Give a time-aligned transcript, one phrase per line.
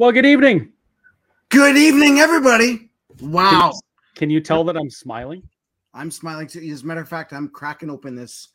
[0.00, 0.72] Well, good evening.
[1.50, 2.88] Good evening, everybody.
[3.20, 3.74] Wow.
[4.14, 5.46] Can you tell that I'm smiling?
[5.92, 6.66] I'm smiling too.
[6.72, 8.48] As a matter of fact, I'm cracking open this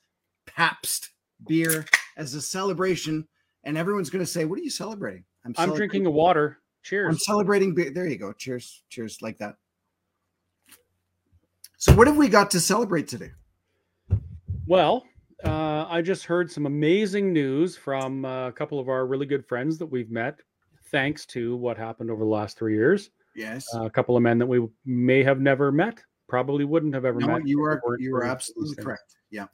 [0.48, 1.12] Pabst
[1.48, 1.86] beer
[2.18, 3.28] as a celebration,
[3.64, 6.62] and everyone's going to say, "What are you celebrating?" I'm, I'm drinking a water.
[6.82, 7.14] Cheers.
[7.14, 7.92] I'm celebrating beer.
[7.92, 8.34] There you go.
[8.34, 8.82] Cheers.
[8.90, 9.54] Cheers like that.
[11.78, 13.30] So, what have we got to celebrate today?
[14.66, 15.06] Well,
[15.44, 19.46] uh, I just heard some amazing news from uh, a couple of our really good
[19.46, 20.40] friends that we've met,
[20.88, 23.12] thanks to what happened over the last three years.
[23.36, 27.06] Yes, uh, a couple of men that we may have never met, probably wouldn't have
[27.06, 27.48] ever no, met.
[27.48, 29.18] You are you are absolutely correct.
[29.30, 29.48] Yeah.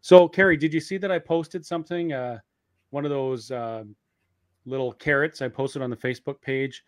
[0.00, 2.12] So, Kerry, did you see that I posted something?
[2.12, 2.38] Uh,
[2.90, 3.84] one of those uh,
[4.64, 6.84] little carrots I posted on the Facebook page.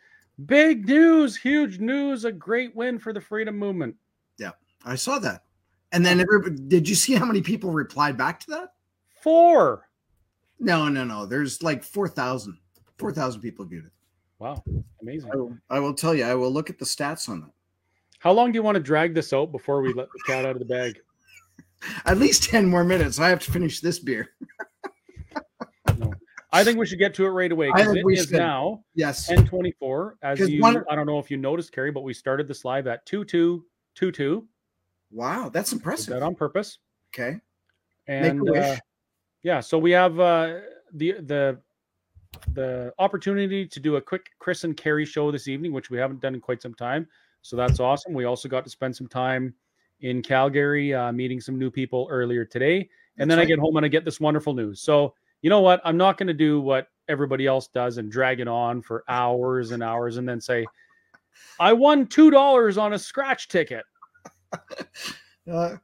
[0.47, 3.95] Big news, huge news, a great win for the freedom movement.
[4.39, 4.53] Yeah,
[4.85, 5.43] I saw that.
[5.93, 8.69] And then everybody, did you see how many people replied back to that?
[9.23, 9.89] Four.
[10.59, 11.27] No, no, no.
[11.27, 12.57] There's like 4,000.
[13.01, 13.93] 4,000 people viewed it.
[14.39, 14.63] Wow.
[15.03, 15.31] Amazing.
[15.33, 17.51] I will, I will, tell you, I will look at the stats on that.
[18.21, 20.53] How long do you want to drag this out before we let the cat out
[20.53, 20.99] of the bag?
[22.05, 23.19] At least 10 more minutes.
[23.19, 24.31] I have to finish this beer.
[25.99, 26.13] no.
[26.53, 28.33] I think we should get to it right away because it is should.
[28.33, 30.17] now yes 1024.
[30.23, 32.87] As you, one, I don't know if you noticed, Kerry, but we started this live
[32.87, 34.47] at 2222.
[35.13, 36.13] Wow, that's impressive.
[36.13, 36.79] That on purpose.
[37.15, 37.39] Okay.
[38.07, 38.77] And uh,
[39.43, 40.59] yeah, so we have uh,
[40.93, 41.61] the the
[42.53, 46.21] the opportunity to do a quick Chris and Kerry show this evening, which we haven't
[46.21, 47.07] done in quite some time.
[47.43, 48.13] So that's awesome.
[48.13, 49.55] We also got to spend some time
[50.01, 53.45] in Calgary, uh, meeting some new people earlier today, and that's then right.
[53.45, 54.81] I get home and I get this wonderful news.
[54.81, 55.81] So you know what?
[55.85, 59.71] I'm not going to do what everybody else does and drag it on for hours
[59.71, 60.67] and hours, and then say,
[61.59, 63.85] "I won two dollars on a scratch ticket."
[65.51, 65.77] uh,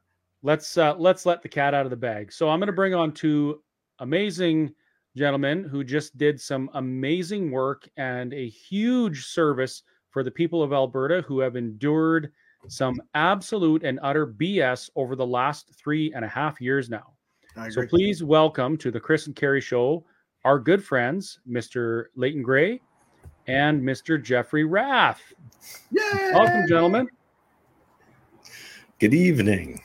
[0.43, 2.31] let's uh, let's let the cat out of the bag.
[2.31, 3.61] So I'm going to bring on two
[3.99, 4.73] amazing
[5.17, 10.71] gentlemen who just did some amazing work and a huge service for the people of
[10.71, 12.31] Alberta who have endured
[12.67, 17.13] some absolute and utter BS over the last three and a half years now.
[17.69, 20.05] So please welcome to the Chris and Kerry Show
[20.45, 22.05] our good friends, Mr.
[22.15, 22.79] Leighton Grey
[23.47, 24.21] and Mr.
[24.21, 25.21] Jeffrey Rath.
[25.91, 26.31] Yay!
[26.33, 27.07] Welcome, gentlemen.
[28.99, 29.81] Good evening.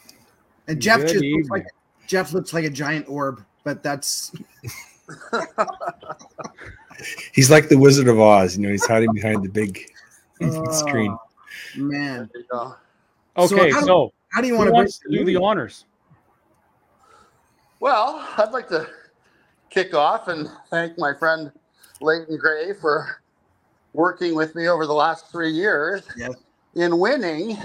[0.68, 1.66] And Jeff Good just looks like
[2.06, 4.32] Jeff looks like a giant orb, but that's
[7.32, 8.56] he's like the Wizard of Oz.
[8.56, 9.90] You know, he's hiding behind the big
[10.42, 11.16] oh, screen.
[11.76, 12.28] Man.
[12.34, 12.74] Okay, so
[13.36, 15.86] how, so how do you want to do the honors?
[17.80, 18.88] Well, I'd like to
[19.70, 21.50] kick off and thank my friend
[22.00, 23.22] Leighton Grey for
[23.92, 26.32] working with me over the last three years yes.
[26.74, 27.58] in winning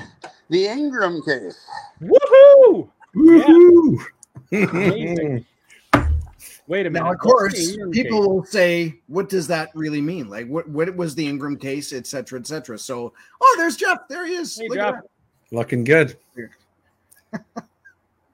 [0.50, 1.66] the Ingram case.
[2.02, 2.90] Woohoo!
[3.16, 4.06] Woohoo!
[4.52, 5.40] Yeah.
[6.67, 7.05] Wait a minute.
[7.05, 8.11] Now, of course, people case?
[8.11, 10.29] will say, "What does that really mean?
[10.29, 14.07] Like, what what was the Ingram case, et cetera, et cetera?" So, oh, there's Jeff.
[14.09, 14.57] There he is.
[14.59, 14.95] Hey, Jeff.
[15.51, 16.17] Looking good.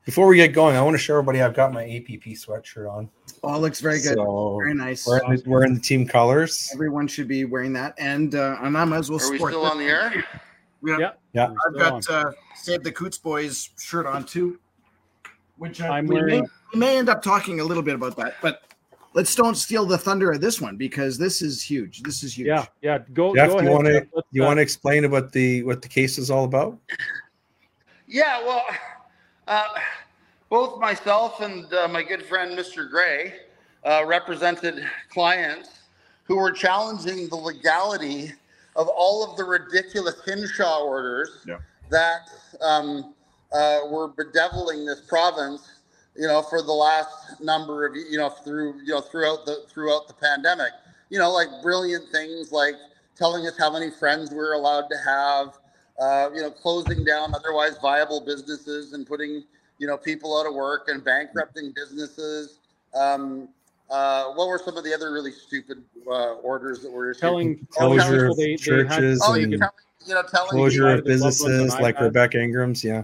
[0.06, 3.10] Before we get going, I want to show everybody I've got my APP sweatshirt on.
[3.44, 4.16] Oh, it looks very good.
[4.16, 5.08] So very nice.
[5.08, 6.70] We're in, the, we're in, the, team colors.
[6.74, 9.22] Everyone should be wearing that, and uh, and I might as well.
[9.22, 10.26] Are we still on the air?
[10.84, 10.98] Yeah.
[10.98, 11.12] Yeah.
[11.34, 11.54] yeah.
[11.68, 14.60] I've got uh, Save the Coutts Boys shirt on too,
[15.58, 16.42] which I, I'm we wearing.
[16.42, 18.64] May, we may end up talking a little bit about that, but
[19.14, 22.02] let's don't steal the thunder of this one because this is huge.
[22.02, 22.48] This is huge.
[22.48, 23.00] Yeah, yeah.
[23.14, 23.36] Go.
[23.36, 24.24] Jeff, go you ahead, want to Jeff.
[24.32, 26.78] you uh, want to explain about the what the case is all about?
[28.08, 28.44] Yeah.
[28.44, 28.66] Well,
[29.48, 29.68] uh,
[30.50, 32.90] both myself and uh, my good friend Mr.
[32.90, 33.34] Grey
[33.86, 35.70] uh, represented clients
[36.26, 38.32] who were challenging the legality
[38.76, 41.58] of all of the ridiculous Hinshaw orders yeah.
[41.90, 42.30] that
[42.62, 43.14] um,
[43.54, 45.70] uh, were bedeviling this province,
[46.16, 50.08] you know, for the last number of you know through you know throughout the throughout
[50.08, 50.72] the pandemic.
[51.10, 52.76] You know, like brilliant things like
[53.16, 55.60] telling us how many friends we're allowed to have.
[56.02, 59.44] Uh, you know, closing down otherwise viable businesses and putting
[59.78, 62.60] you know people out of work and bankrupting businesses.
[62.96, 63.50] Um,
[63.90, 67.22] uh, what were some of the other really stupid uh, orders that were issued?
[67.22, 72.42] telling closure of they, churches oh, and you know, telling closure of businesses like Rebecca
[72.42, 73.04] Ingram's, yeah.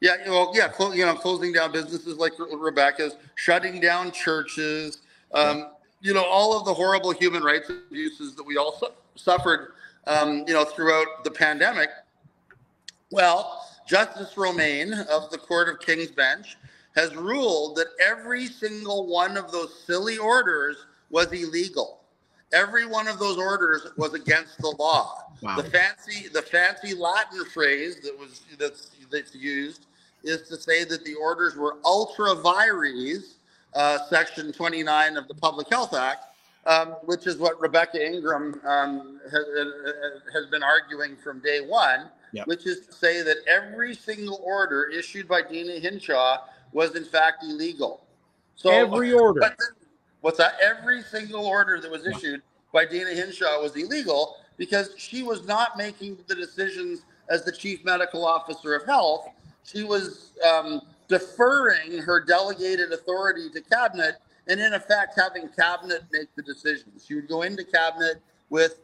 [0.00, 4.98] Yeah, well, yeah, cl- you know, closing down businesses like Rebecca's, shutting down churches,
[5.32, 5.70] um,
[6.00, 9.72] you know, all of the horrible human rights abuses that we all su- suffered,
[10.06, 11.88] um, you know, throughout the pandemic.
[13.10, 16.56] Well, Justice Romaine of the Court of King's Bench
[16.96, 22.03] has ruled that every single one of those silly orders was illegal.
[22.52, 25.24] Every one of those orders was against the law.
[25.42, 25.56] Wow.
[25.56, 29.86] The fancy, the fancy Latin phrase that was that's that's used
[30.22, 33.34] is to say that the orders were ultra vires,
[33.74, 36.24] uh, section 29 of the Public Health Act,
[36.66, 39.44] um, which is what Rebecca Ingram um, has,
[40.32, 42.46] has, been arguing from day one, yep.
[42.46, 46.38] which is to say that every single order issued by Deena Hinshaw
[46.72, 48.04] was in fact illegal.
[48.56, 49.54] So every order.
[50.24, 50.54] What's that?
[50.58, 52.40] Every single order that was issued
[52.72, 57.84] by Deena Hinshaw was illegal because she was not making the decisions as the chief
[57.84, 59.28] medical officer of health.
[59.64, 64.14] She was um, deferring her delegated authority to cabinet
[64.48, 67.04] and in effect having cabinet make the decisions.
[67.06, 68.80] She would go into cabinet with,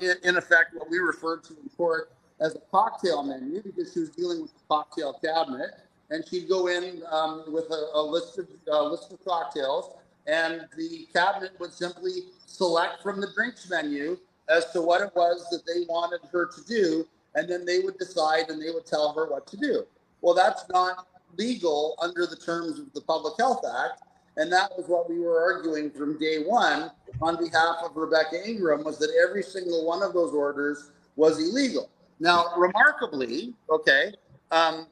[0.00, 4.08] in effect, what we referred to in court as a cocktail menu because she was
[4.08, 5.68] dealing with the cocktail cabinet,
[6.08, 9.92] and she'd go in um, with a, a, list of uh, list of cocktails,
[10.28, 12.12] and the cabinet would simply
[12.46, 14.16] select from the drinks menu
[14.48, 17.98] as to what it was that they wanted her to do, and then they would
[17.98, 19.84] decide and they would tell her what to do.
[20.20, 24.02] Well, that's not legal under the terms of the Public Health Act.
[24.36, 28.84] And that was what we were arguing from day one on behalf of Rebecca Ingram
[28.84, 31.90] was that every single one of those orders was illegal.
[32.20, 34.12] Now, remarkably, okay,
[34.52, 34.86] um,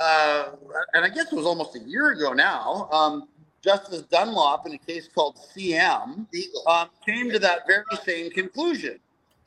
[0.00, 0.52] uh,
[0.94, 3.28] and I guess it was almost a year ago now, um,
[3.62, 6.26] Justice Dunlop, in a case called CM,
[6.66, 8.98] um, came to that very same conclusion.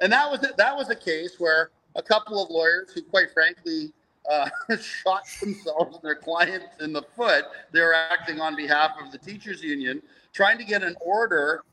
[0.01, 3.93] And that was that was a case where a couple of lawyers who, quite frankly,
[4.29, 4.49] uh,
[4.81, 7.45] shot themselves and their clients in the foot.
[7.71, 10.01] They were acting on behalf of the teachers union,
[10.33, 11.63] trying to get an order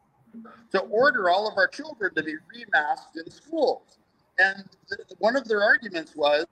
[0.71, 3.99] to order all of our children to be remasked in schools.
[4.39, 6.47] And th- one of their arguments was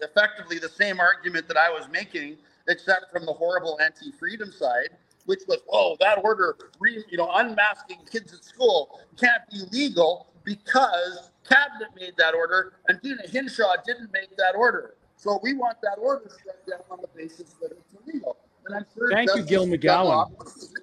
[0.00, 2.36] effectively the same argument that I was making,
[2.68, 4.90] except from the horrible anti-freedom side,
[5.26, 10.28] which was, oh, that order, re- you know, unmasking kids at school can't be legal
[10.44, 14.94] because cabinet made that order, and Deena Hinshaw didn't make that order.
[15.16, 18.36] So we want that order struck down on the basis that it's illegal.
[18.66, 20.30] And I'm sure Thank you, Gil McGowan.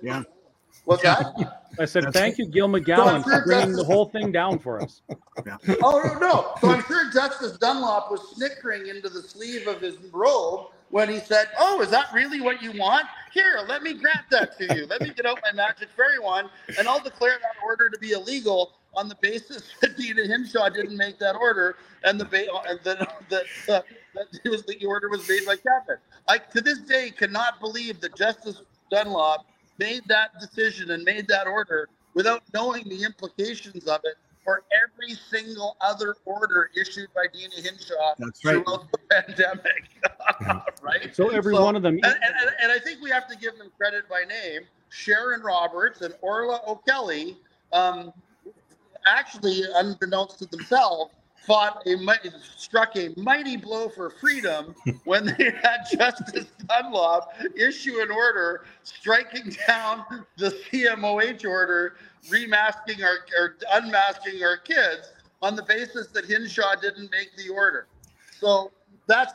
[0.01, 0.23] Yeah.
[0.85, 1.61] What's that?
[1.79, 5.01] I said, That's thank you, Gil McGowan, for bringing the whole thing down for us.
[5.47, 5.57] Yeah.
[5.81, 6.53] Oh, no, no.
[6.61, 11.19] So I'm sure Justice Dunlop was snickering into the sleeve of his robe when he
[11.19, 13.07] said, Oh, is that really what you want?
[13.33, 14.85] Here, let me grant that to you.
[14.85, 18.11] Let me get out my magic fairy wand and I'll declare that order to be
[18.11, 22.79] illegal on the basis that Deena Hinshaw didn't make that order and the ba- and
[22.83, 23.01] that
[23.67, 23.81] uh,
[24.13, 25.99] that it was the order was made by cabinet.
[26.29, 28.61] I to this day cannot believe that Justice
[28.91, 29.47] Dunlop
[29.79, 35.15] made that decision and made that order without knowing the implications of it for every
[35.15, 38.63] single other order issued by Deena Hinshaw That's right.
[38.63, 39.89] throughout the pandemic.
[40.81, 41.15] right?
[41.15, 41.95] So every so, one of them.
[42.03, 44.61] And, and, and, I think we have to give them credit by name.
[44.89, 47.37] Sharon Roberts and Orlagh O'Kelly
[47.73, 48.13] um,
[49.05, 51.13] actually, unbeknownst to themselves,
[51.45, 51.97] fought a
[52.55, 54.73] struck a mighty blow for freedom
[55.03, 60.05] when they had Justice Dunlop issue an order striking down
[60.37, 61.95] the CMOH order,
[62.29, 65.11] remasking our or unmasking our kids
[65.41, 67.87] on the basis that Hinshaw didn't make the order.
[68.39, 68.71] So
[69.07, 69.33] that's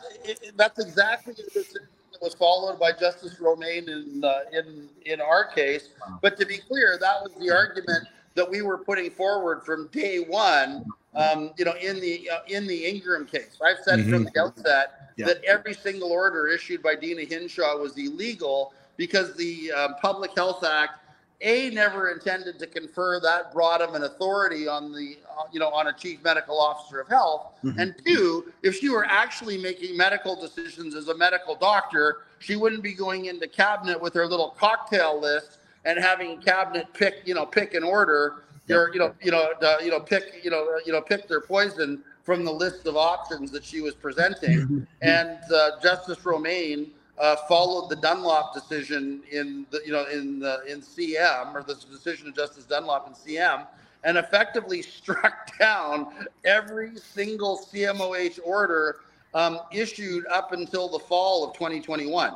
[0.57, 1.83] that's exactly the decision
[2.13, 5.91] that was followed by Justice Romaine in uh, in in our case.
[6.23, 10.19] But to be clear, that was the argument that we were putting forward from day
[10.21, 10.87] one.
[11.15, 14.11] Um, you know, in the uh, in the Ingram case, I've said mm-hmm.
[14.11, 15.27] from the outset yeah.
[15.27, 20.65] that every single order issued by Deena Hinshaw was illegal because the uh, Public Health
[20.65, 21.01] Act
[21.41, 25.69] a never intended to confer that broad of an authority on the uh, you know
[25.69, 27.79] on a chief medical officer of health mm-hmm.
[27.79, 32.83] and two if she were actually making medical decisions as a medical doctor she wouldn't
[32.83, 37.47] be going into cabinet with her little cocktail list and having cabinet pick, you know,
[37.47, 40.93] pick an order, or you know, you know, uh, you know, pick, you know, you
[40.93, 44.59] know, pick their poison from the list of options that she was presenting.
[44.59, 44.81] Mm-hmm.
[45.01, 50.63] and uh, Justice Romaine uh, followed the Dunlop decision in the, you know, in the
[50.69, 53.67] in CM or the decision of Justice Dunlop in CM,
[54.05, 58.97] and effectively struck down every single CMOH order
[59.35, 62.31] um, issued up until the fall of 2021.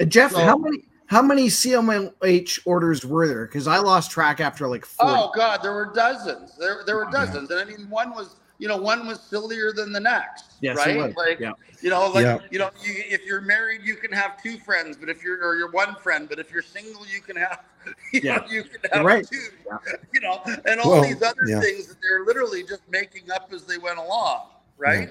[0.00, 3.46] Uh, Jeff, so, how many how many CMOH orders were there?
[3.46, 5.12] Because I lost track after like 40.
[5.12, 6.56] Oh God, there were dozens.
[6.56, 9.92] There, there were dozens, and I mean, one was you know one was sillier than
[9.92, 10.54] the next.
[10.60, 11.14] Yes, right.
[11.16, 11.52] Like yeah.
[11.82, 12.38] you know, like yeah.
[12.50, 15.56] you know, you, if you're married, you can have two friends, but if you're or
[15.56, 17.64] you're one friend, but if you're single, you can have
[18.12, 18.36] you yeah.
[18.36, 19.26] know, you can have right.
[19.26, 19.48] two.
[19.66, 19.78] Yeah.
[20.12, 23.64] You know, and all well, these other things that they're literally just making up as
[23.64, 24.48] they went along.
[24.78, 25.10] Right.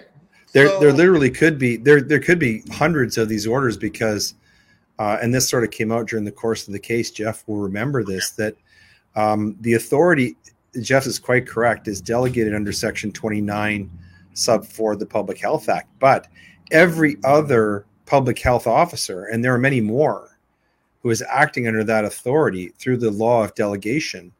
[0.53, 2.01] There, so, there literally could be there.
[2.01, 4.35] There could be hundreds of these orders because
[4.99, 7.11] uh, and this sort of came out during the course of the case.
[7.11, 8.55] Jeff will remember this that
[9.15, 10.37] um, the authority,
[10.81, 13.89] Jeff is quite correct, is delegated under Section 29,
[14.33, 15.89] sub 4 of the Public Health Act.
[15.99, 16.27] But
[16.71, 20.37] every other public health officer, and there are many more,
[21.01, 24.31] who is acting under that authority through the law of delegation,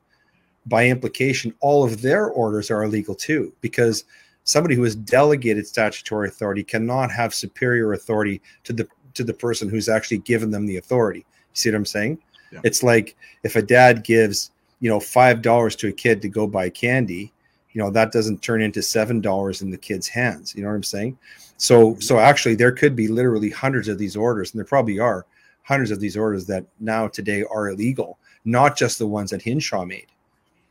[0.66, 4.06] by implication, all of their orders are illegal too, because
[4.46, 9.70] somebody who has delegated statutory authority cannot have superior authority to the to the person
[9.70, 11.20] who's actually given them the authority.
[11.20, 12.20] You see what I'm saying?
[12.52, 12.62] Yeah.
[12.64, 14.52] It's like if a dad gives,
[14.84, 17.32] you know, five dollars to a kid to go buy candy,
[17.72, 20.54] you know, that doesn't turn into seven dollars in the kid's hands.
[20.54, 21.18] You know what I'm saying?
[21.56, 25.26] So so actually there could be literally hundreds of these orders, and there probably are
[25.62, 29.86] hundreds of these orders that now today are illegal, not just the ones that Hinshaw
[29.86, 30.08] made.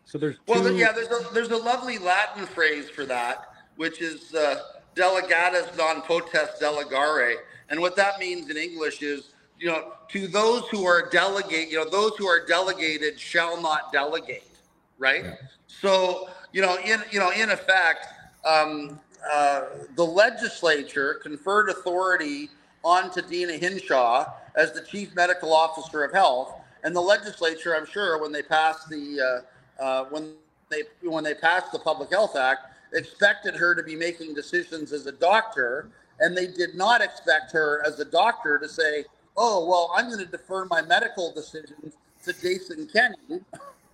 [0.04, 4.35] So there's Well, yeah, there's a there's a lovely Latin phrase for that, which is
[4.35, 4.61] uh,
[4.95, 7.37] delegatus non potest delegare,
[7.71, 9.32] and what that means in English is,
[9.62, 13.92] you know, to those who are delegate, you know, those who are delegated shall not
[13.92, 14.50] delegate,
[14.99, 15.25] right?
[15.69, 18.09] So, you know, in you know, in effect,
[18.45, 18.99] um,
[19.33, 22.50] uh, the legislature conferred authority
[22.83, 28.21] onto Deena Hinshaw as the chief medical officer of health, and the legislature, I'm sure,
[28.21, 29.45] when they passed the
[29.78, 30.33] uh, uh, when
[30.71, 32.62] they when they passed the Public Health Act,
[32.95, 35.88] expected her to be making decisions as a doctor,
[36.19, 39.04] and they did not expect her as a doctor to say,
[39.37, 43.41] "Oh, well, I'm going to defer my medical decisions to Jason Kenney."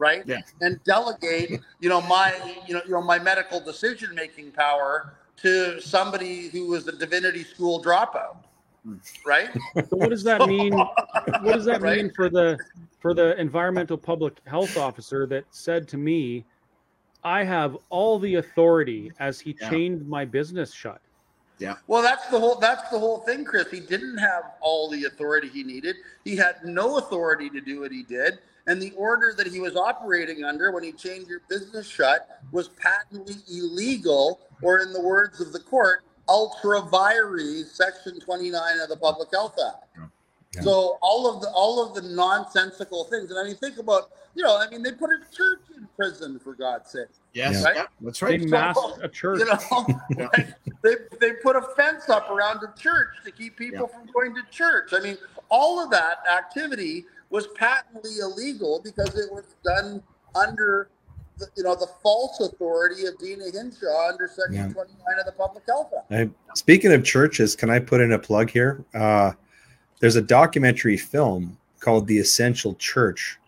[0.01, 0.43] Right, Yeah.
[0.61, 2.33] and delegate, you know, my,
[2.69, 7.43] you know, you know, my medical decision making power to somebody who was a divinity
[7.43, 8.37] school dropout,
[9.27, 9.51] right?
[9.75, 10.73] so what does that mean?
[11.43, 11.97] What does that Right.
[11.97, 12.59] mean for the
[13.01, 16.47] for the environmental public health officer that said to me,
[17.25, 19.69] "I have all the authority as he Yeah.
[19.69, 21.01] chained my business shut."
[21.87, 23.71] Well, that's the whole that's the whole thing, Chris.
[23.71, 25.97] He didn't have all the authority he needed.
[26.25, 29.77] He had no authority to do what he did, and the order that he was
[29.77, 35.41] operating under when he changed your business shut was patently illegal, or in the words
[35.41, 39.85] of the court, ultra vires, section 29 of the Public Health Act.
[39.97, 40.05] Yeah.
[40.63, 44.43] So all of the all of the nonsensical things, and I mean, think about you
[44.43, 47.09] know, I mean, they put a church in prison for God's sake.
[47.35, 47.73] Yes, Yeah.
[47.75, 48.49] yeah, that's They right.
[48.49, 49.41] masked a church.
[49.41, 50.49] You know, like,
[50.83, 54.43] they they put a fence up around the church to keep people from going to
[54.51, 54.93] church.
[54.95, 55.19] I mean,
[55.51, 60.03] all of that activity was patently illegal because it was done
[60.35, 60.89] under
[61.37, 64.69] the, you know the false authority of Deena Hinshaw under Section Yeah.
[64.73, 66.11] 29 of the Public Health Act.
[66.13, 68.83] I, speaking of churches, can I put in a plug here?
[68.95, 69.33] Uh,
[70.01, 73.39] there's a documentary film called The Essential Church,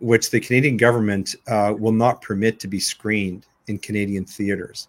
[0.00, 4.88] which the Canadian government uh, will not permit to be screened in Canadian theaters.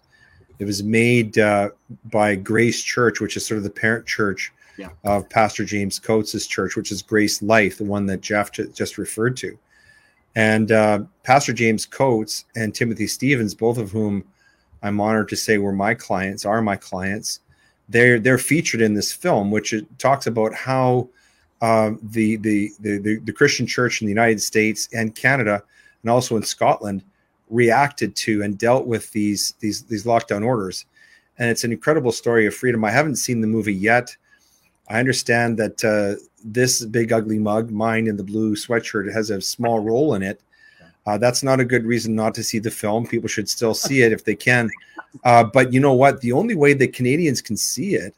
[0.59, 1.69] It was made uh,
[2.05, 4.89] by Grace Church, which is sort of the parent church Yeah.
[5.03, 8.97] of Pastor James Coates' church, which is Grace Life, the one that Jeff ju- just
[8.97, 9.57] referred to.
[10.35, 14.23] And uh, Pastor James Coates and Timothy Stephens, both of whom
[14.81, 17.39] I'm honored to say were my clients, are my clients.
[17.89, 21.09] They're they're featured in this film, which talks about how
[21.59, 25.63] the, the the the the Christian Church in the United States and Canada,
[26.01, 27.03] and also in Scotland,
[27.49, 30.85] reacted to and dealt with these these these lockdown orders.
[31.39, 32.85] And it's an incredible story of freedom.
[32.85, 34.15] I haven't seen the movie yet.
[34.89, 39.41] I understand that uh, this big ugly mug, mine in the blue sweatshirt, has a
[39.41, 40.41] small role in it.
[41.05, 43.05] Uh, that's not a good reason not to see the film.
[43.05, 44.69] People should still see it if they can.
[45.23, 46.21] Uh, but you know what?
[46.21, 48.15] The only way that Canadians can see it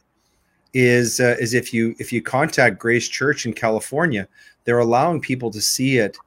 [0.74, 4.28] is uh, is if you if you contact Grace Church in California,
[4.66, 6.18] they're allowing people to see it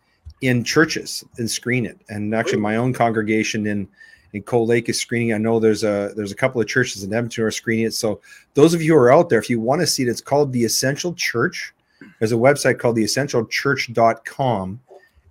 [0.41, 1.99] in churches and screen it.
[2.09, 3.89] And actually, my own congregation in
[4.33, 5.33] in Cold Lake is screening.
[5.33, 7.95] I know there's a there's a couple of churches in Edmonton are screening it.
[7.95, 8.21] So
[8.55, 10.53] those of you who are out there, if you want to see it, it's called
[10.53, 11.73] the Essential Church.
[12.19, 14.81] There's a website called theessentialchurch.com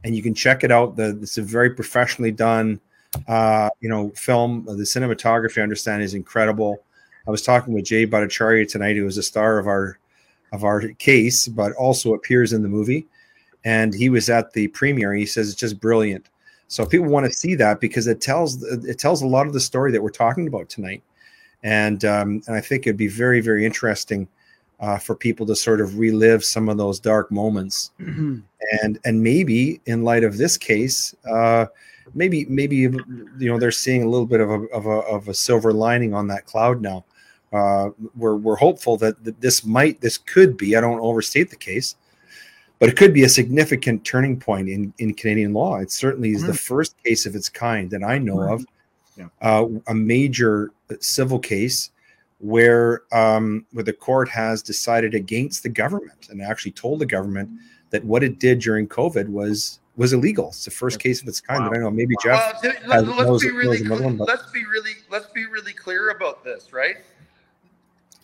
[0.03, 0.95] and you can check it out.
[0.95, 2.79] The it's a very professionally done,
[3.27, 4.65] uh, you know, film.
[4.65, 6.83] The cinematography, I understand, is incredible.
[7.27, 9.99] I was talking with Jay Bhattacharya tonight, who is a star of our
[10.53, 13.05] of our case, but also appears in the movie.
[13.65, 15.13] And he was at the premiere.
[15.13, 16.29] He says it's just brilliant.
[16.69, 19.59] So people want to see that because it tells it tells a lot of the
[19.59, 21.03] story that we're talking about tonight.
[21.63, 24.27] And um, and I think it'd be very very interesting
[24.79, 27.91] uh, for people to sort of relive some of those dark moments.
[28.81, 31.67] And and maybe in light of this case uh
[32.15, 35.33] maybe maybe you know they're seeing a little bit of a of a, of a
[35.33, 37.05] silver lining on that cloud now.
[37.53, 41.55] Uh we're we're hopeful that, that this might this could be i don't overstate the
[41.55, 41.95] case
[42.79, 45.77] but it could be a significant turning point in in canadian law.
[45.77, 48.65] It certainly is the first case of its kind that i know of.
[49.15, 49.27] Yeah.
[49.41, 51.91] uh, a major civil case
[52.39, 57.49] where um where the court has decided against the government and actually told the government
[57.89, 60.49] that what it did during COVID was was illegal.
[60.49, 61.69] It's the first case of its kind Wow.
[61.71, 61.89] that I know.
[61.89, 62.37] Maybe Jeff.
[62.39, 64.63] Well, th- has- let, knows- us be really knows another clear, one, but- let's be
[64.65, 66.97] really let's be really clear about this, right?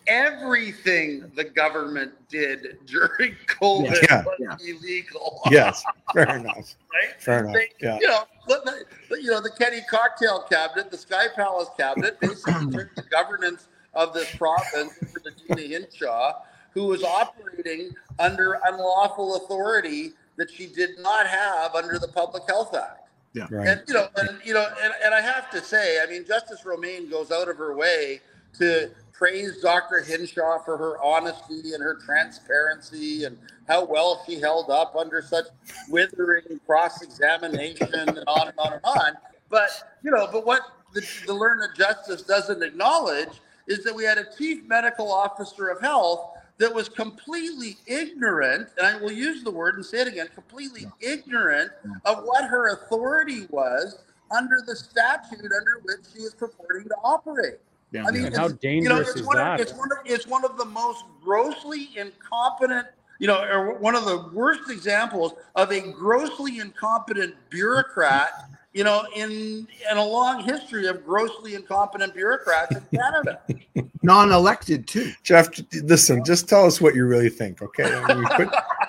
[0.06, 4.22] everything the government did during COVID Yeah.
[4.24, 4.56] was Yeah.
[4.74, 5.40] illegal.
[5.50, 6.74] Yes, fair enough.
[6.92, 7.20] right?
[7.22, 7.54] Fair enough.
[7.54, 7.98] They- Yeah.
[8.00, 8.84] You know, but the,
[9.22, 14.12] you know, the Kenney Cocktail Cabinet, the Sky Palace Cabinet, basically turned the governance of
[14.12, 20.98] this province over to Deena Hinshaw, who was operating under unlawful authority that she did
[20.98, 23.08] not have under the Public Health Act.
[23.50, 23.66] Right.
[23.66, 26.64] And you know, and you know, and, and I have to say, I mean, Justice
[26.64, 28.20] Romaine goes out of her way
[28.58, 30.02] to praise Dr.
[30.02, 33.36] Hinshaw for her honesty and her transparency and
[33.66, 35.46] how well she held up under such
[35.88, 39.16] withering cross-examination and on and on and on.
[39.50, 39.70] But
[40.02, 44.26] you know, but what the, the learned justice doesn't acknowledge is that we had a
[44.36, 49.74] chief medical officer of health that was completely ignorant, and I will use the word
[49.76, 51.70] and say it again, completely ignorant
[52.04, 53.98] of what her authority was
[54.30, 57.58] under the statute under which she is purporting to operate.
[57.90, 58.04] Yeah.
[58.06, 59.60] I mean, how it's- you know, dangerous it's is one that?
[59.60, 62.86] Of, it's one of it's one of the most grossly incompetent,
[63.18, 69.06] you know, or one of the worst examples of a grossly incompetent bureaucrat, you know,
[69.14, 73.40] in in a long history of grossly incompetent bureaucrats in Canada.
[74.02, 75.12] non-elected too.
[75.22, 75.48] Jeff,
[75.82, 77.84] listen, just tell us what you really think, okay?
[77.84, 78.48] I mean, quit,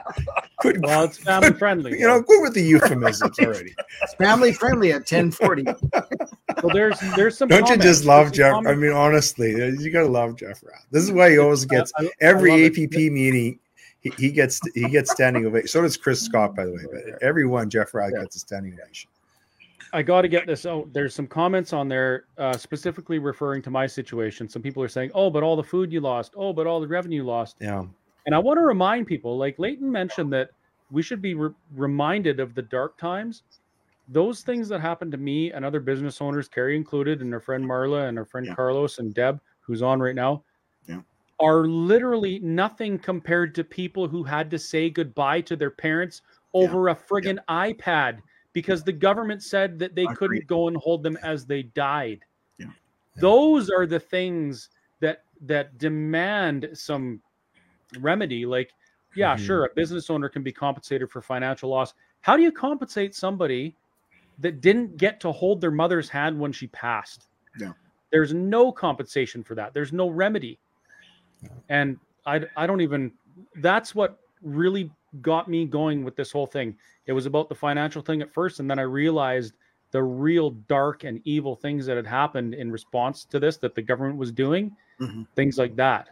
[0.59, 1.91] quit, Well, it's family friendly.
[1.99, 3.73] you know, go with the euphemisms already.
[4.01, 5.63] It's family friendly at 1040.
[5.63, 7.47] well, there's there's some.
[7.47, 8.71] Don't you just love There's some Jeff?
[8.73, 10.85] I mean, honestly, uh, you gotta love Jeff Rath.
[10.91, 12.83] This is why he always gets I- I every love it.
[12.83, 13.59] APP meeting.
[14.01, 15.67] He, he gets he gets standing ovation.
[15.67, 16.81] So does Chris Scott, by the way.
[16.91, 18.21] But everyone, Jeff Rath Yeah.
[18.21, 19.09] gets a standing ovation.
[19.95, 20.91] I got to get this out.
[20.91, 24.49] There's some comments on there uh, specifically referring to my situation.
[24.49, 26.33] Some people are saying, "Oh, but all the food you lost.
[26.35, 27.85] Oh, but all the revenue lost." Yeah,
[28.25, 30.49] And I want to remind people, like Leighton mentioned, that
[30.91, 33.43] we should be re- reminded of the dark times.
[34.09, 37.63] Those things that happened to me and other business owners, Kerry included, and her friend
[37.65, 38.55] Marla and her friend Yeah.
[38.55, 40.43] Carlos and Deb, who's on right now,
[40.87, 41.01] Yeah.
[41.39, 46.21] are literally nothing compared to people who had to say goodbye to their parents
[46.53, 48.19] over a friggin' iPad
[48.55, 52.23] because the government said that they couldn't go and hold them as they died.
[52.57, 52.67] Yeah.
[53.17, 54.69] Those are the things
[55.01, 57.21] that that demand some
[57.99, 58.45] remedy.
[58.45, 58.71] Like,
[59.13, 59.39] yeah, Mhm.
[59.39, 61.93] sure, a business owner can be compensated for financial loss.
[62.21, 63.75] How do you compensate somebody
[64.39, 67.27] that didn't get to hold their mother's hand when she passed?
[67.59, 67.73] Yeah.
[68.09, 69.73] There's no compensation for that.
[69.73, 70.57] There's no remedy.
[71.67, 73.11] And I, I don't even,
[73.57, 74.89] that's what really
[75.21, 76.75] got me going with this whole thing.
[77.05, 78.59] It was about the financial thing at first.
[78.59, 79.53] And then I realized
[79.91, 83.81] the real dark and evil things that had happened in response to this that the
[83.81, 85.27] government was doing, Mhm.
[85.35, 86.09] things like that.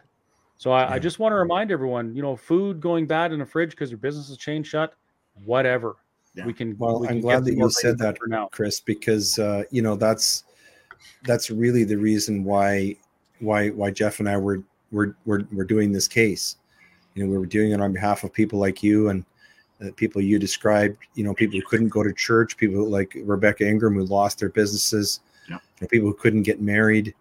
[0.56, 3.46] So I, I just want to remind everyone, you know, food going bad in a
[3.46, 4.94] fridge because your business is chain shut,
[5.44, 5.96] whatever.
[6.34, 6.46] Yeah.
[6.46, 6.76] We can.
[6.78, 8.18] Well, we I'm glad that you said that.
[8.18, 8.48] for now.
[8.52, 10.44] Chris, because uh, you know that's
[11.24, 12.96] that's really the reason why
[13.40, 16.56] why why Jeff and I were were were, were doing this case.
[17.14, 19.24] You know, we were doing it on behalf of people like you and
[19.84, 20.98] uh, people you described.
[21.14, 24.48] You know, people who couldn't go to church, people like Rebecca Ingram who lost their
[24.48, 25.56] businesses, Yeah.
[25.56, 27.14] you know, people who couldn't get married.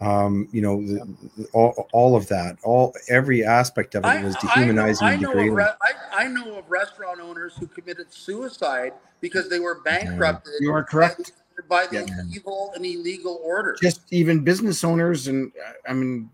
[0.00, 4.34] Um, you know, the, the- all all of that, all every aspect of it was
[4.36, 5.50] dehumanizing I and know, I know, degrading.
[5.52, 10.54] of, re- I, I know of restaurant owners who committed suicide because they were bankrupted.
[10.60, 11.32] You are correct.
[11.68, 12.22] By the Yeah.
[12.34, 13.78] evil and illegal orders.
[13.80, 16.28] Just even business owners, and uh, I mean,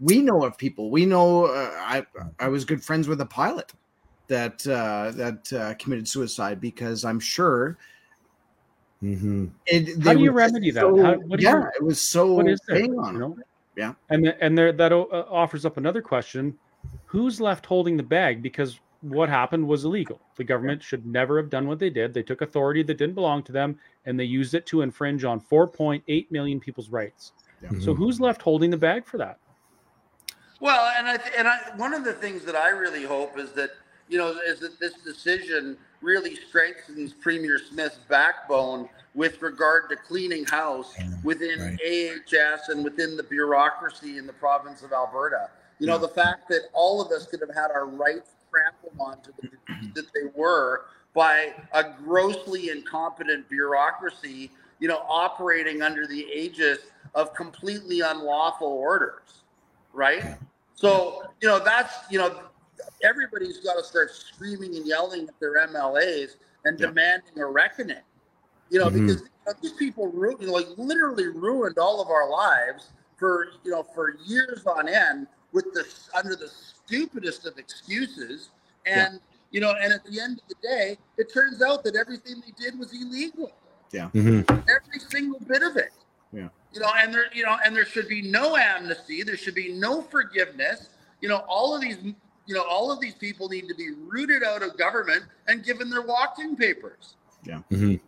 [0.00, 0.90] we know of people.
[0.90, 1.46] We know.
[1.46, 2.06] Uh, I
[2.38, 3.72] I was good friends with a pilot
[4.28, 7.78] that uh, that uh, committed suicide because I'm sure
[9.02, 9.50] Mhm.
[9.66, 10.02] it.
[10.02, 10.80] How do you were just remedy that?
[10.80, 12.78] so- How- what yeah, you- it was so what is there?
[12.80, 13.14] hang on.
[13.14, 13.38] You know?
[13.76, 13.92] Yeah.
[14.10, 16.56] And and there that uh, offers up another question:
[17.06, 18.42] Who's left holding the bag?
[18.42, 20.18] Because what happened was illegal.
[20.36, 22.14] The government should never have done what they did.
[22.14, 25.38] They took authority that didn't belong to them, and they used it to infringe on
[25.40, 27.32] 4.8 million people's rights.
[27.80, 27.96] So Mhm.
[27.98, 29.38] who's left holding the bag for that?
[30.60, 33.52] Well, and I th- and I one of the things that I really hope is
[33.52, 33.70] that
[34.08, 40.44] you know is that this decision really strengthens Premier Smith's backbone with regard to cleaning
[40.44, 42.22] house mm, within right.
[42.32, 45.48] AHS and within the bureaucracy in the province of Alberta.
[45.78, 46.02] You know, mm.
[46.02, 49.48] the fact that all of us could have had our rights trampled on to the
[49.48, 56.78] degree that they were by a grossly incompetent bureaucracy, you know, operating under the aegis
[57.14, 59.42] of completely unlawful orders,
[59.96, 60.22] right?
[60.74, 62.38] So, you know, that's, you know,
[63.02, 66.88] everybody's got to start screaming and yelling at their MLAs and Yeah.
[66.88, 68.02] demanding a reckoning,
[68.68, 69.06] you know, Mhm.
[69.06, 72.90] because you know, these people, ru- you know, like literally ruined all of our lives
[73.16, 78.50] for, you know, for years on end with this under the stupidest of excuses.
[78.84, 82.42] And, you know, and at the end of the day, it turns out that everything
[82.44, 83.52] they did was illegal
[84.10, 84.44] Mhm.
[84.68, 85.92] every single bit of it.
[86.32, 86.48] Yeah.
[86.76, 89.22] You know, and there, you know, and there should be no amnesty.
[89.22, 90.90] There should be no forgiveness.
[91.22, 91.96] You know, all of these,
[92.44, 95.88] you know, all of these people need to be rooted out of government and given
[95.88, 97.14] their walking papers.
[97.44, 97.60] Yeah.
[97.72, 97.98] Mhm.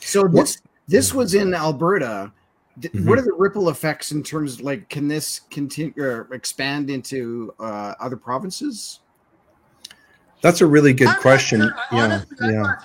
[0.00, 2.32] So this this was in Alberta.
[2.80, 3.06] Th- Mhm.
[3.06, 7.94] What are the ripple effects in terms like can this continue or expand into uh,
[8.00, 8.98] other provinces?
[10.40, 11.60] That's a really good I'm not question.
[11.60, 12.76] sure- yeah, honestly, I'm yeah.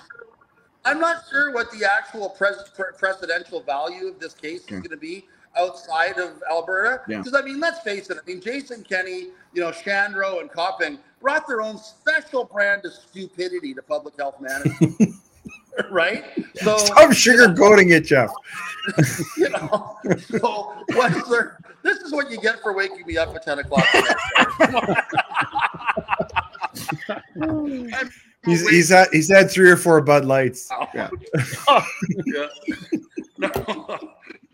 [0.93, 4.61] Not sure- I'm not sure what the actual pres- pre- precedential value of this case
[4.61, 4.75] is Okay.
[4.77, 5.25] going to be
[5.57, 7.01] outside of Alberta.
[7.07, 7.17] Yeah.
[7.17, 8.17] Because I mean, let's face it.
[8.21, 12.93] I mean, Jason Kenney, you know, Shandro and Copping brought their own special brand of
[12.93, 15.15] stupidity to public health management.
[15.91, 16.25] right?
[16.55, 18.31] So Stop sugarcoating it, Jeff.
[19.37, 21.59] you know, so what's there?
[21.83, 23.85] This is what you get for waking me up at ten o'clock.
[27.41, 28.11] I'm
[28.47, 30.69] He's he's had he's had three or four Bud Lights.
[30.71, 30.87] Oh.
[30.93, 31.09] Yeah.
[32.25, 32.47] yeah.
[33.39, 33.51] No,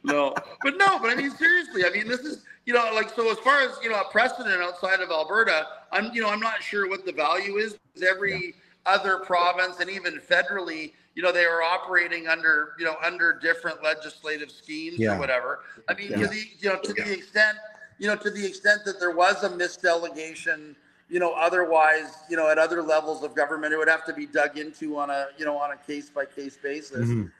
[0.03, 1.85] no, but no, but I mean seriously.
[1.85, 4.61] I mean this is you know like so as far as you know a precedent
[4.61, 7.77] outside of Alberta, I'm you know I'm not sure what the value is.
[7.93, 12.97] Because every other province and even federally, you know, they are operating under you know
[13.01, 15.15] under different legislative schemes Yeah.
[15.15, 15.59] or whatever.
[15.87, 16.17] I mean, Yeah.
[16.17, 17.57] to the you know to the extent
[17.97, 20.75] you know to the extent that there was a misdelegation
[21.09, 24.25] you know, otherwise, you know, at other levels of government, it would have to be
[24.25, 27.07] dug into on a, you know, on a case by case basis.
[27.07, 27.31] Mhm.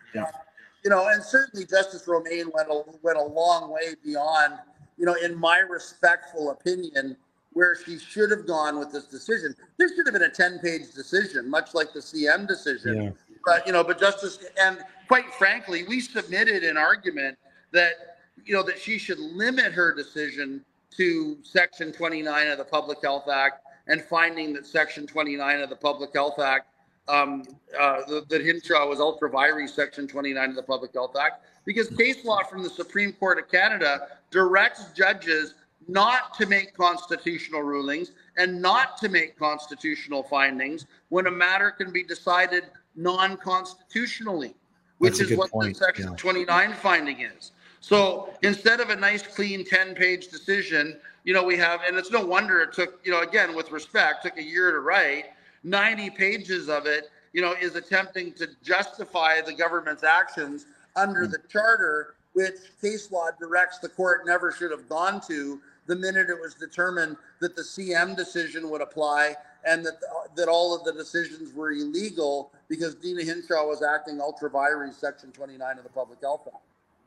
[0.83, 4.59] You know, and certainly Justice Romaine went a, went a long way beyond,
[4.97, 7.15] you know, in my respectful opinion,
[7.53, 9.55] where she should have gone with this decision.
[9.77, 13.01] This should have been a 10 page decision, much like the CM decision.
[13.01, 13.09] Yeah.
[13.45, 17.37] But, you know, but Justice, and quite frankly, we submitted an argument
[17.71, 20.65] that, you know, that she should limit her decision
[20.97, 25.75] to Section 29 of the Public Health Act and finding that Section 29 of the
[25.75, 26.67] Public Health Act,
[27.07, 27.43] um,
[27.79, 32.23] uh, that Hinshaw was ultra vires Section 29 of the Public Health Act, because case
[32.23, 35.55] law from the Supreme Court of Canada directs judges
[35.87, 41.91] not to make constitutional rulings and not to make constitutional findings when a matter can
[41.91, 42.63] be decided
[42.95, 44.55] non-constitutionally,
[44.99, 46.15] which is what point, the Section yeah.
[46.15, 47.51] 29 finding is.
[47.83, 52.11] So instead of a nice, clean 10 page decision, you know, we have, and it's
[52.11, 55.25] no wonder it took, you know, again, with respect, took a year to write.
[55.65, 60.65] 90 pages of it, you know, is attempting to justify the government's actions
[60.95, 65.95] under the charter, which case law directs the court never should have gone to the
[65.95, 69.95] minute it was determined that the CM decision would apply and that
[70.35, 75.31] that all of the decisions were illegal because Deena Hinshaw was acting ultra vires Section
[75.31, 76.63] 29 of the Public Health Act.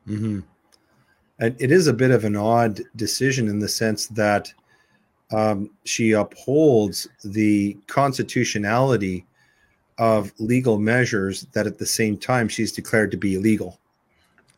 [0.06, 0.44] hmm And
[1.38, 4.53] it is a bit of an odd decision in the sense that
[5.33, 9.27] um, she upholds the constitutionality
[9.99, 13.79] of legal measures that at the same time she's declared to be illegal.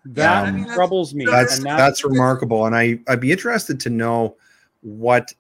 [0.05, 1.27] That I mean, that's- troubles me.
[1.27, 4.37] That's and that's remarkable, and I I'd be interested to know
[4.83, 5.33] what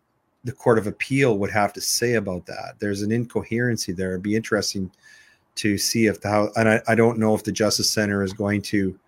[0.44, 2.74] the Court of Appeal would have to say about that.
[2.79, 4.11] There's an incoherency there.
[4.11, 4.90] It'd be interesting
[5.57, 8.33] to see if the how, and I, I don't know if the Justice Center is
[8.33, 8.98] going to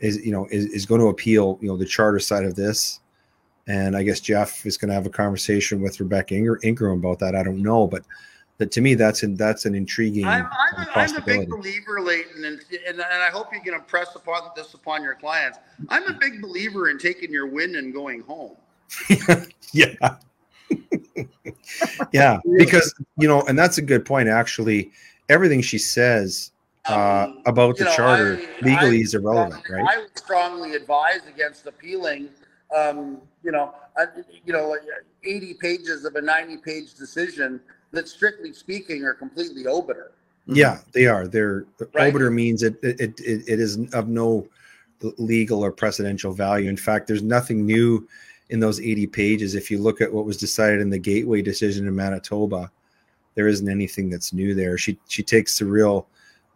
[0.00, 3.00] is you know is, is going to appeal you know the charter side of this,
[3.66, 7.18] and I guess Jeff is going to have a conversation with Rebecca Inger, Ingram about
[7.20, 7.34] that.
[7.34, 8.02] I don't know, but
[8.58, 12.00] that to me that's an that's an intriguing I'm, I'm, a, I'm a big believer,
[12.00, 15.58] Leighton, and, and, and I hope you can impress upon this upon your clients.
[15.88, 18.56] I'm a big believer in taking your win and going home.
[19.72, 20.16] yeah
[22.12, 24.90] yeah because you know and that's a good point actually
[25.28, 26.50] everything she says
[26.88, 30.18] uh, Um, about the know, charter I- legally I is irrelevant strongly- right I would
[30.18, 32.28] strongly advise against appealing.
[32.76, 34.06] Um, you know, uh,
[34.46, 34.76] you know,
[35.24, 37.60] 80 pages of a 90 page decision
[37.92, 40.12] that, strictly speaking, are completely obiter.
[40.46, 41.64] yeah they are they're
[41.94, 42.08] Right.
[42.08, 44.48] obiter means it it, it it is of no
[45.18, 48.08] legal or precedential value in fact there's nothing new
[48.48, 51.86] in those 80 pages if you look at what was decided in the gateway decision
[51.86, 52.70] in manitoba
[53.34, 56.06] there isn't anything that's new there she she takes the real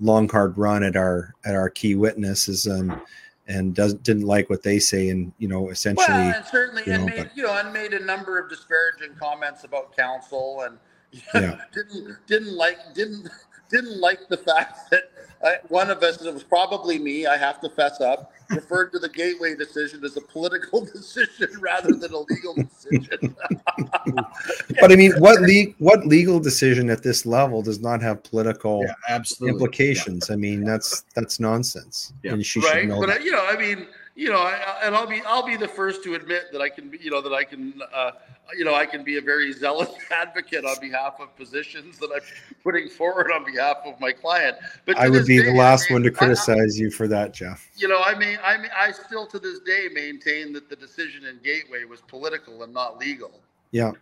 [0.00, 3.00] long hard run at our at our key witnesses um, and
[3.46, 6.92] and doesn't didn't like what they say and you know essentially Well, and certainly, you
[6.94, 10.62] and know, made but- you know, and made a number of disparaging comments about counsel,
[10.62, 10.78] and
[11.34, 11.60] Yeah.
[11.72, 13.28] didn't didn't like didn't
[13.70, 15.10] didn't like the fact that
[15.44, 18.90] uh, one of us, and it was probably me, I have to fess up, referred
[18.92, 23.36] to the gateway decision as a political decision rather than a legal decision.
[24.80, 28.82] but i mean what le- what legal decision at this level does not have political
[28.84, 29.54] Yeah, absolutely.
[29.54, 32.32] implications i mean that's that's nonsense Yeah.
[32.32, 32.86] and she should right?
[32.88, 33.24] know But that.
[33.24, 36.14] you know, I mean, you know, I, and I'll be I'll be the first to
[36.14, 38.12] admit that I can you know, that I can, uh,
[38.56, 42.22] you know, I can be a very zealous advocate on behalf of positions that I'm
[42.62, 44.56] putting forward on behalf of my client.
[44.86, 47.08] But I would be day, the last I mean, one to criticize I, you for
[47.08, 47.68] that, Jeff.
[47.76, 51.24] You know, I mean, I mean, I still to this day maintain that the decision
[51.26, 53.40] in Gateway was political and not legal.
[53.70, 53.92] Yeah.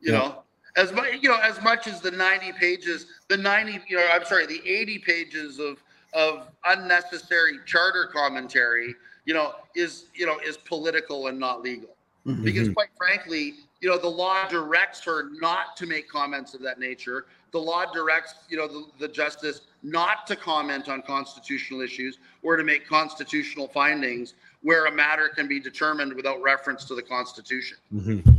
[0.00, 0.18] You yeah.
[0.18, 0.42] know,
[0.76, 4.24] as much you know, as much as the 90 pages, the 90, you know, I'm
[4.24, 5.82] sorry, the 80 pages of
[6.14, 11.90] of unnecessary charter commentary you know, is you know is political and not legal.
[12.26, 12.44] Mm-hmm.
[12.44, 16.78] Because quite frankly, you know, the law directs her not to make comments of that
[16.78, 17.26] nature.
[17.50, 22.56] The law directs, you know, the, the justice not to comment on constitutional issues or
[22.56, 27.76] to make constitutional findings where a matter can be determined without reference to the Constitution.
[27.92, 28.30] Mm-hmm.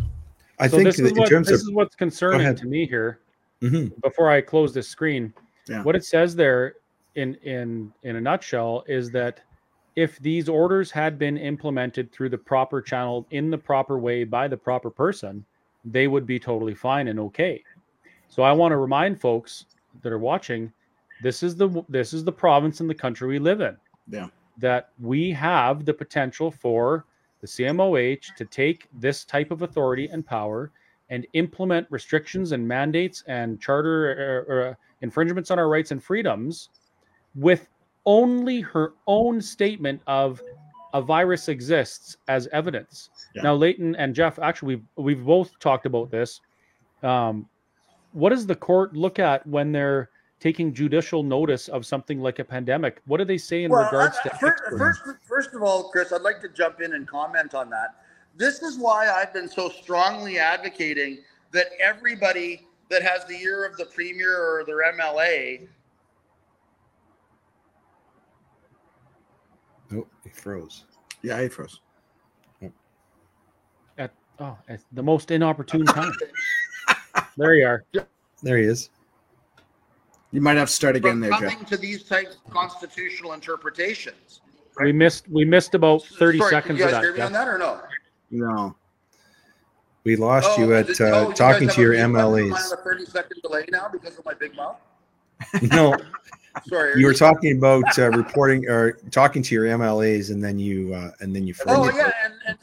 [0.59, 3.19] I so think this, is what, this of, is what's concerning to me here.
[3.61, 3.99] Mm-hmm.
[4.01, 5.33] Before I close this screen,
[5.67, 5.83] yeah.
[5.83, 6.75] what it says there
[7.15, 9.41] in in in a nutshell is that
[9.95, 14.47] if these orders had been implemented through the proper channel in the proper way by
[14.47, 15.45] the proper person,
[15.85, 17.63] they would be totally fine and okay.
[18.29, 19.65] So I want to remind folks
[20.01, 20.71] that are watching,
[21.21, 23.77] this is the this is the province and the country we live in.
[24.09, 24.27] Yeah.
[24.57, 27.05] That we have the potential for
[27.41, 30.71] the CMOH to take this type of authority and power
[31.09, 36.69] and implement restrictions and mandates and charter uh, uh, infringements on our rights and freedoms
[37.35, 37.67] with
[38.05, 40.41] only her own statement of
[40.93, 43.09] a virus exists as evidence.
[43.35, 43.43] Yeah.
[43.43, 44.85] Now, Leighton and Jeff, actually, we've
[45.17, 46.41] we've both talked about this.
[47.01, 47.47] Um,
[48.11, 52.43] what does the court look at when they're taking judicial notice of something like a
[52.43, 53.01] pandemic?
[53.05, 56.11] What do they say in well, regards I, to first, first, first of all, Chris,
[56.11, 57.95] I'd like to jump in and comment on that.
[58.35, 61.19] This is why I've been so strongly advocating
[61.51, 65.67] that everybody that has the ear of the premier or their MLA
[69.95, 70.85] Oh, he froze.
[71.21, 71.79] Yeah, I froze.
[73.97, 76.11] At oh, at the most inopportune time.
[77.37, 77.83] there you are.
[78.41, 78.89] There he is.
[80.31, 81.69] You might have to start again there, coming Jeff.
[81.69, 84.41] to these types of constitutional interpretations.
[84.77, 84.85] Right?
[84.85, 87.03] We missed we missed about thirty Sorry, seconds you guys of that.
[87.03, 87.81] Hear me on that or no?
[88.31, 88.75] No.
[90.03, 92.53] We lost oh, you at uh, oh, talking to your MLAs.
[92.53, 94.77] I have a thirty second delay now because of my big mouth.
[95.61, 95.95] no,
[96.67, 96.99] Sorry.
[96.99, 101.11] You were talking about uh, reporting or talking to your MLAs, and then you uh,
[101.19, 101.55] and then you.
[101.67, 102.57] Oh yeah, and, and,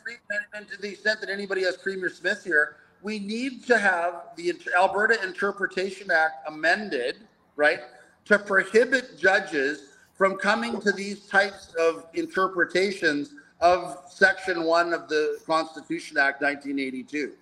[0.55, 4.53] and to the extent that anybody has Premier Smith here, we need to have the
[4.79, 7.17] Alberta Interpretation Act amended,
[7.57, 7.81] right,
[8.27, 15.39] to prohibit judges from coming to these types of interpretations of Section One of the
[15.47, 17.33] Constitution Act, 1982.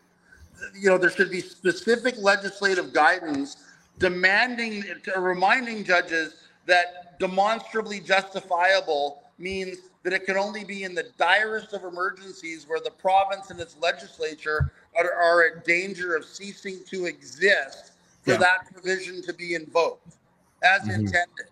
[0.80, 3.67] You know, there should be specific legislative guidance
[3.98, 4.84] demanding,
[5.16, 6.34] reminding judges
[6.66, 12.80] that demonstrably justifiable means that it can only be in the direst of emergencies where
[12.80, 18.38] the province and its legislature are, are at danger of ceasing to exist for yeah.
[18.38, 20.16] that provision to be invoked
[20.62, 21.00] as mm-hmm.
[21.00, 21.47] intended.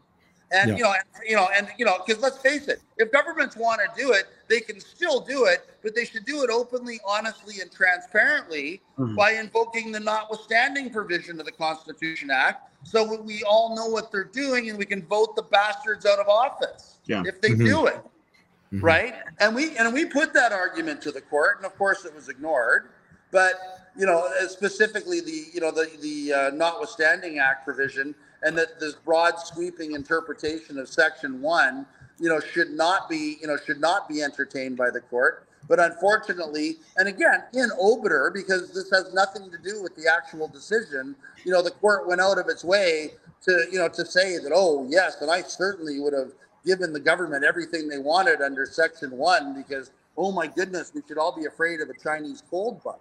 [0.53, 0.77] And yeah.
[0.77, 3.81] you know, and, you know, and you know, because let's face it, if governments want
[3.81, 7.61] to do it, they can still do it, but they should do it openly, honestly,
[7.61, 9.17] and transparently mm-hmm.
[9.17, 14.25] by invoking the notwithstanding provision of the Constitution Act, so we all know what they're
[14.25, 17.23] doing, and we can vote the bastards out of office yeah.
[17.27, 17.65] if they mm-hmm.
[17.65, 18.81] do it, mm-hmm.
[18.81, 19.15] right?
[19.41, 22.29] And we and we put that argument to the court, and of course, it was
[22.29, 22.91] ignored.
[23.33, 23.55] But
[23.99, 28.95] you know, specifically the you know the the uh, notwithstanding act provision and that this
[28.95, 31.87] broad sweeping interpretation of section one
[32.19, 35.43] you know should not be you know should not be entertained by the court.
[35.69, 40.47] But unfortunately and again in obiter because this has nothing to do with the actual
[40.47, 43.11] decision you know the court went out of its way
[43.43, 46.31] to you know to say that oh yes and i certainly would have
[46.65, 51.19] given the government everything they wanted under section one because oh my goodness we should
[51.19, 53.01] all be afraid of a chinese cold bug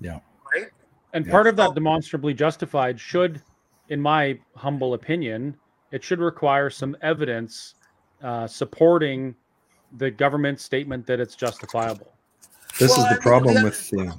[0.00, 0.20] yeah.
[0.52, 0.68] Right?
[1.12, 1.32] And yeah.
[1.32, 3.40] part of that demonstrably justified should
[3.88, 5.56] in my humble opinion,
[5.92, 7.74] it should require some evidence
[8.22, 9.34] uh, supporting
[9.98, 12.12] the government's statement that it's justifiable.
[12.78, 13.90] This well, is the problem the other, with.
[13.92, 14.12] Yeah.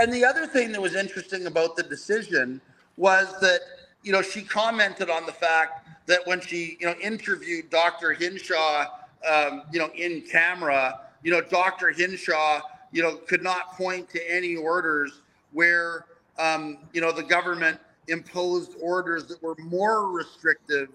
[0.00, 2.60] And the other thing that was interesting about the decision
[2.96, 3.60] was that
[4.02, 8.12] you know she commented on the fact that when she you know interviewed Dr.
[8.12, 8.86] Hinshaw,
[9.30, 11.90] um, you know in camera, you know Dr.
[11.90, 12.60] Hinshaw,
[12.92, 15.20] you know could not point to any orders
[15.52, 16.06] where
[16.38, 17.78] um, you know the government
[18.10, 20.88] imposed orders that were more restrictive,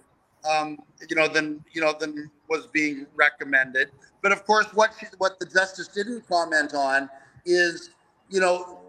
[0.49, 0.77] um,
[1.09, 3.89] you know, than you know than was being recommended.
[4.21, 7.09] But of course, what she, what the justice didn't comment on
[7.45, 7.91] is,
[8.29, 8.79] you know,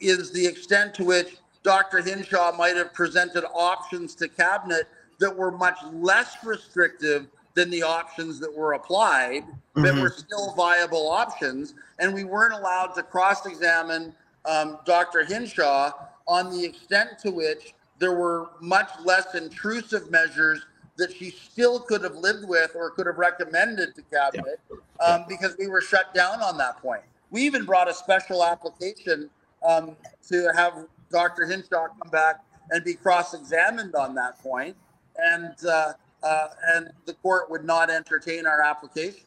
[0.00, 2.02] is the extent to which Dr.
[2.02, 8.38] Hinshaw might have presented options to cabinet that were much less restrictive than the options
[8.38, 9.44] that were applied
[9.76, 10.02] that Mhm.
[10.02, 11.74] were still viable options.
[11.98, 15.24] And we weren't allowed to cross examine um, Dr.
[15.24, 15.90] Hinshaw
[16.26, 20.64] on the extent to which there were much less intrusive measures
[20.96, 24.60] that she still could have lived with or could have recommended to cabinet
[25.06, 27.02] um, because we were shut down on that point.
[27.30, 29.28] We even brought a special application
[29.66, 29.96] um,
[30.28, 31.46] to have Dr.
[31.46, 34.76] Hinshaw come back and be cross-examined on that point,
[35.18, 39.20] and uh, uh, and the court would not entertain our application.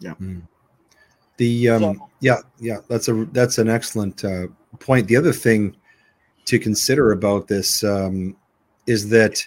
[0.00, 0.14] Yeah.
[1.36, 5.06] The um, So- yeah, yeah, that's a that's an excellent uh, point.
[5.08, 5.76] The other thing
[6.44, 8.36] to consider about this um,
[8.86, 9.44] is that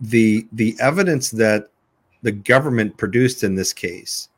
[0.00, 1.68] the the evidence that
[2.22, 4.28] the government produced in this case,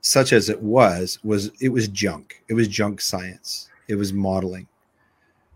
[0.00, 2.42] such as it was, was it was junk.
[2.48, 3.68] It was junk science.
[3.88, 4.66] It was modeling,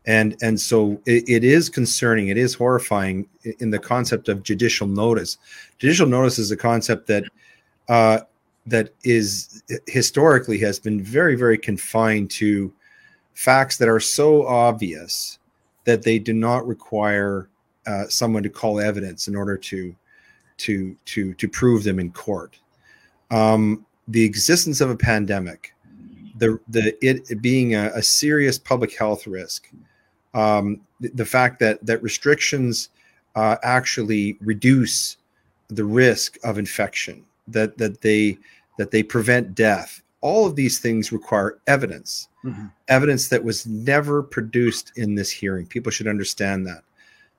[0.06, 2.28] and and so it, it is concerning.
[2.28, 5.38] It is horrifying in the concept of judicial notice.
[5.78, 7.24] Judicial notice is a concept that.
[7.88, 8.20] Uh,
[8.64, 12.72] that is historically has been very very confined to
[13.34, 15.38] facts that are so obvious
[15.84, 17.48] that they do not require
[17.86, 19.94] uh, someone to call evidence in order to
[20.58, 22.58] to to to prove them in court.
[23.30, 25.72] Um, the existence of a pandemic
[26.36, 29.70] the the it, being a, a serious public health risk
[30.34, 32.90] um, the, the fact that that restrictions
[33.34, 35.16] uh, actually reduce
[35.68, 38.36] the risk of infection that that they
[38.76, 42.72] that they prevent death all of these things require evidence Mhm.
[42.88, 46.82] evidence that was never produced in this hearing people should understand that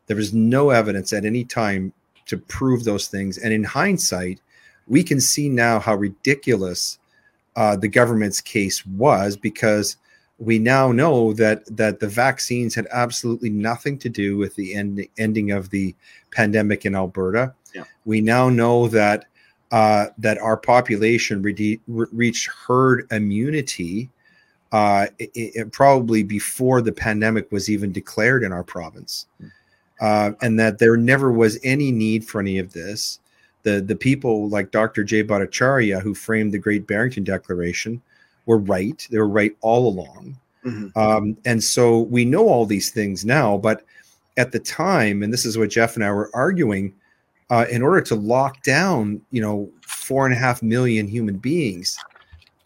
[0.08, 1.92] there was no evidence at any time
[2.26, 4.40] to prove those things and in hindsight
[4.88, 7.00] we can see now how ridiculous
[7.56, 9.98] uh, the government's case was because
[10.40, 15.06] we now know that that the vaccines had absolutely nothing to do with the end,
[15.18, 15.96] ending of the
[16.32, 17.54] pandemic in Alberta.
[17.74, 17.84] Yeah.
[18.06, 19.26] We now know that
[19.74, 24.08] uh, that our population re- re- reached herd immunity
[24.72, 29.26] uh, i- i- probably before the pandemic was even declared in our province,
[30.00, 33.20] uh, and that there never was any need for any of this.
[33.64, 35.04] The the people like Dr.
[35.04, 38.02] Jay Bhattacharya who framed the Great Barrington Declaration
[38.46, 39.08] were right.
[39.10, 40.38] They were right all along.
[40.66, 40.96] Mhm.
[40.98, 43.84] Um, and so we know all these things now, but
[44.38, 46.94] at the time, and this is what Jeff and I were arguing,
[47.50, 51.98] uh, in order to lock down, you know, four and a half million human beings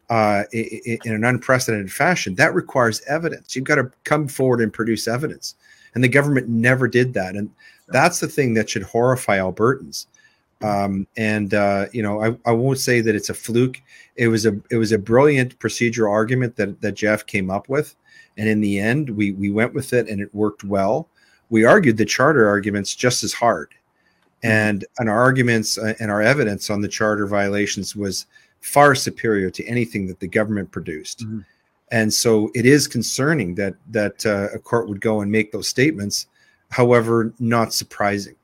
[0.09, 3.55] uh, i- i- in an unprecedented fashion, that requires evidence.
[3.55, 5.55] You've got to come forward and produce evidence,
[5.95, 7.35] and the government never did that.
[7.35, 7.49] And
[7.89, 10.05] that's the thing that should horrify Albertans.
[10.61, 13.81] Um, and uh, you know, I, I won't say that it's a fluke.
[14.15, 17.95] It was a it was a brilliant procedural argument that that Jeff came up with,
[18.37, 21.09] and in the end, we we went with it, and it worked well.
[21.49, 23.73] We argued the charter arguments just as hard,
[24.43, 28.27] and and our arguments uh, and our evidence on the charter violations was
[28.61, 31.25] far superior to anything that the government produced.
[31.25, 31.45] Mhm.
[31.91, 35.67] And so it is concerning that that uh, a court would go and make those
[35.67, 36.27] statements.
[36.69, 38.35] However, not surprising.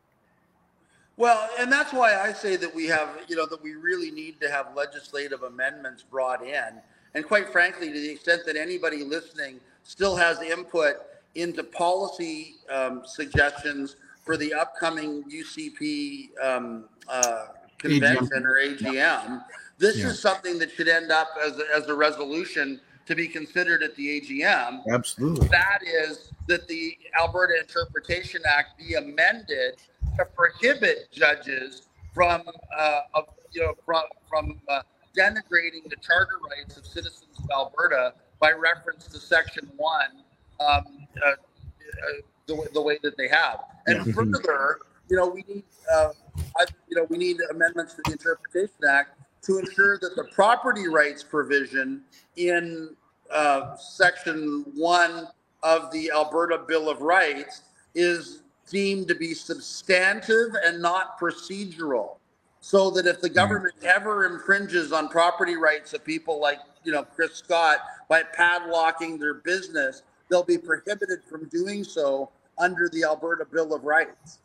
[1.17, 4.39] Well, and that's why I say that we have, you know, that we really need
[4.41, 6.81] to have legislative amendments brought in.
[7.13, 10.95] And quite frankly, to the extent that anybody listening still has input
[11.35, 17.45] into policy um, suggestions for the upcoming UCP um, uh,
[17.77, 19.43] convention or AGM,
[19.77, 20.07] this Yeah.
[20.07, 23.95] is something that should end up as a, as a resolution to be considered at
[23.95, 25.47] the AGM Absolutely.
[25.49, 29.75] that is that the Alberta Interpretation Act be amended
[30.17, 31.83] to prohibit judges
[32.13, 32.43] from,
[32.77, 34.81] uh, of, you know, from, from uh,
[35.17, 40.23] denigrating the charter rights of citizens of Alberta by reference to Section One,
[40.61, 40.85] um,
[41.25, 41.35] uh, uh,
[42.47, 43.59] the, way- the way that they have.
[43.87, 44.13] And Yeah.
[44.13, 44.79] further,
[45.09, 46.09] you know, we need, uh,
[46.57, 50.87] I, you know, we need amendments to the Interpretation Act to ensure that the property
[50.87, 52.03] rights provision
[52.37, 52.95] in
[53.31, 55.27] uh, Section One
[55.63, 57.63] of the Alberta Bill of Rights
[57.95, 62.17] is deemed to be substantive and not procedural.
[62.61, 67.03] So that if the government ever infringes on property rights of people like, you know,
[67.03, 73.45] Chris Scott by padlocking their business, they'll be prohibited from doing so under the Alberta
[73.45, 74.39] Bill of Rights.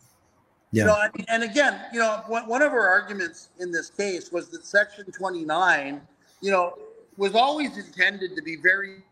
[0.71, 0.83] Yeah.
[0.83, 4.31] You know, I mean, and again, you know, one of our arguments in this case
[4.31, 6.01] was that Section 29,
[6.41, 6.75] you know,
[7.17, 9.03] was always intended to be very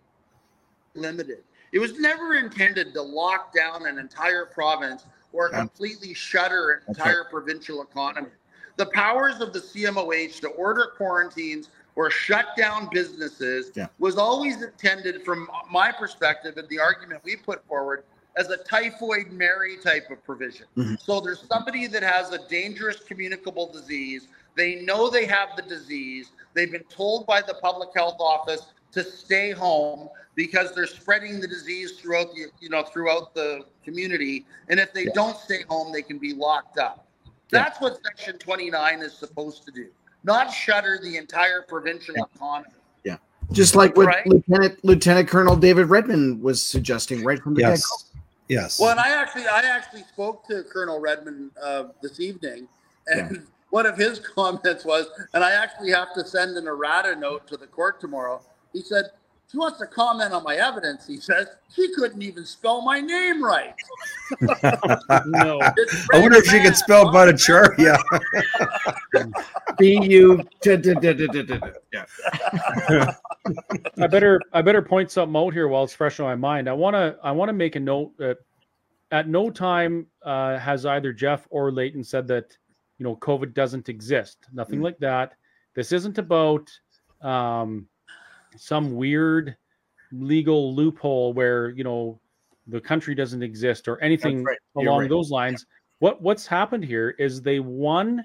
[0.95, 1.39] limited.
[1.73, 5.59] It was never intended to lock down an entire province or Yeah.
[5.61, 8.31] completely shutter an entire provincial economy.
[8.77, 13.87] The powers of the CMOH to order quarantines or shut down businesses Yeah.
[13.99, 18.05] was always intended, from my perspective and the argument we put forward,
[18.37, 20.67] as a typhoid Mary type of provision.
[20.77, 21.01] Mhm.
[21.01, 24.29] So there's somebody that has a dangerous communicable disease.
[24.57, 26.31] They know they have the disease.
[26.55, 31.49] They've been told by the public health office to stay home because they're spreading the
[31.49, 34.47] disease throughout the you know throughout the community.
[34.69, 35.13] And if they Yeah.
[35.15, 37.07] don't stay home, they can be locked up.
[37.25, 37.31] Yeah.
[37.63, 39.89] That's what Section 29 is supposed to do,
[40.25, 42.75] not shutter the entire provincial economy.
[43.05, 43.15] Yeah.
[43.15, 43.55] economy.
[43.55, 44.27] Just like what Right.
[44.27, 47.73] Lieutenant Lieutenant Colonel David Redman was suggesting right from the get-go.
[47.73, 48.05] Yes.
[48.49, 48.79] Yes.
[48.79, 52.69] Well, and I actually, I actually spoke to Colonel Redman uh, this evening,
[53.07, 57.47] and one of his comments was, and I actually have to send an errata note
[57.49, 58.41] to the court tomorrow.
[58.73, 59.07] He said
[59.51, 61.07] she wants to comment on my evidence.
[61.07, 63.75] He says she couldn't even spell my name right.
[65.27, 65.61] No.
[65.63, 67.29] I wonder if she Red could spell Man.
[67.35, 67.97] Bhattacharya.
[69.79, 70.43] B U.
[71.93, 72.05] Yeah.
[73.99, 76.69] I better I better point something out here while it's fresh in my mind.
[76.69, 78.39] I want to I want to make a note that
[79.13, 82.57] at no time uh, has either Jeff or Leighton said that
[82.99, 84.39] you know COVID doesn't exist.
[84.53, 84.85] Nothing Mm.
[84.85, 85.35] like that.
[85.75, 86.69] This isn't about
[87.23, 87.87] um,
[88.57, 89.57] some weird
[90.13, 92.21] legal loophole where you know
[92.67, 94.59] the country doesn't exist or anything right.
[94.77, 95.09] Along right.
[95.09, 95.67] those lines.
[95.99, 98.23] What what's happened here is they won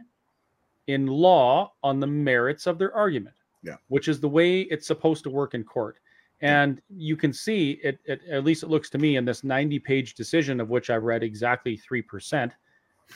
[0.88, 3.36] in law on the merits of their argument.
[3.64, 3.76] Yeah.
[3.88, 6.00] Which is the way it's supposed to work in court.
[6.42, 9.78] And you can see it, it at least it looks to me in this 90
[9.80, 12.52] page decision of which I've read exactly 3%.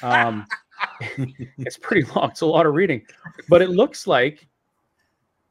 [0.03, 0.45] Um,
[1.57, 2.29] it's pretty long.
[2.29, 3.03] It's a lot of reading,
[3.49, 4.47] but it looks like,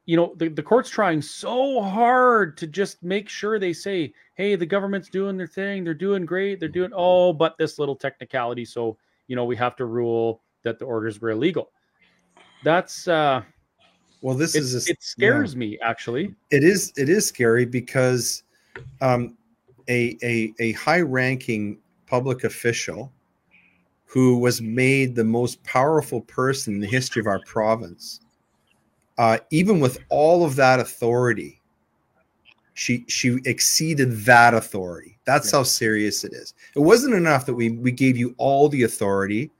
[0.05, 4.55] you know, the, the court's trying so hard to just make sure they say, hey,
[4.55, 5.83] the government's doing their thing.
[5.83, 6.59] They're doing great.
[6.59, 8.65] They're doing, oh, but this little technicality.
[8.65, 8.97] So,
[9.27, 11.71] you know, we have to rule that the orders were illegal.
[12.63, 13.41] That's, uh,
[14.21, 16.33] well, this it, is a, it scares me actually.
[16.49, 18.41] it is it is scary because
[19.01, 19.37] um,
[19.87, 21.77] a a a high ranking
[22.07, 23.11] public official
[24.05, 28.21] who was made the most powerful person in the history of our province,
[29.17, 31.61] uh, even with all of that authority,
[32.73, 35.17] she she exceeded that authority.
[35.25, 36.53] That's how serious it is.
[36.75, 39.51] It wasn't enough that we we gave you all the authority.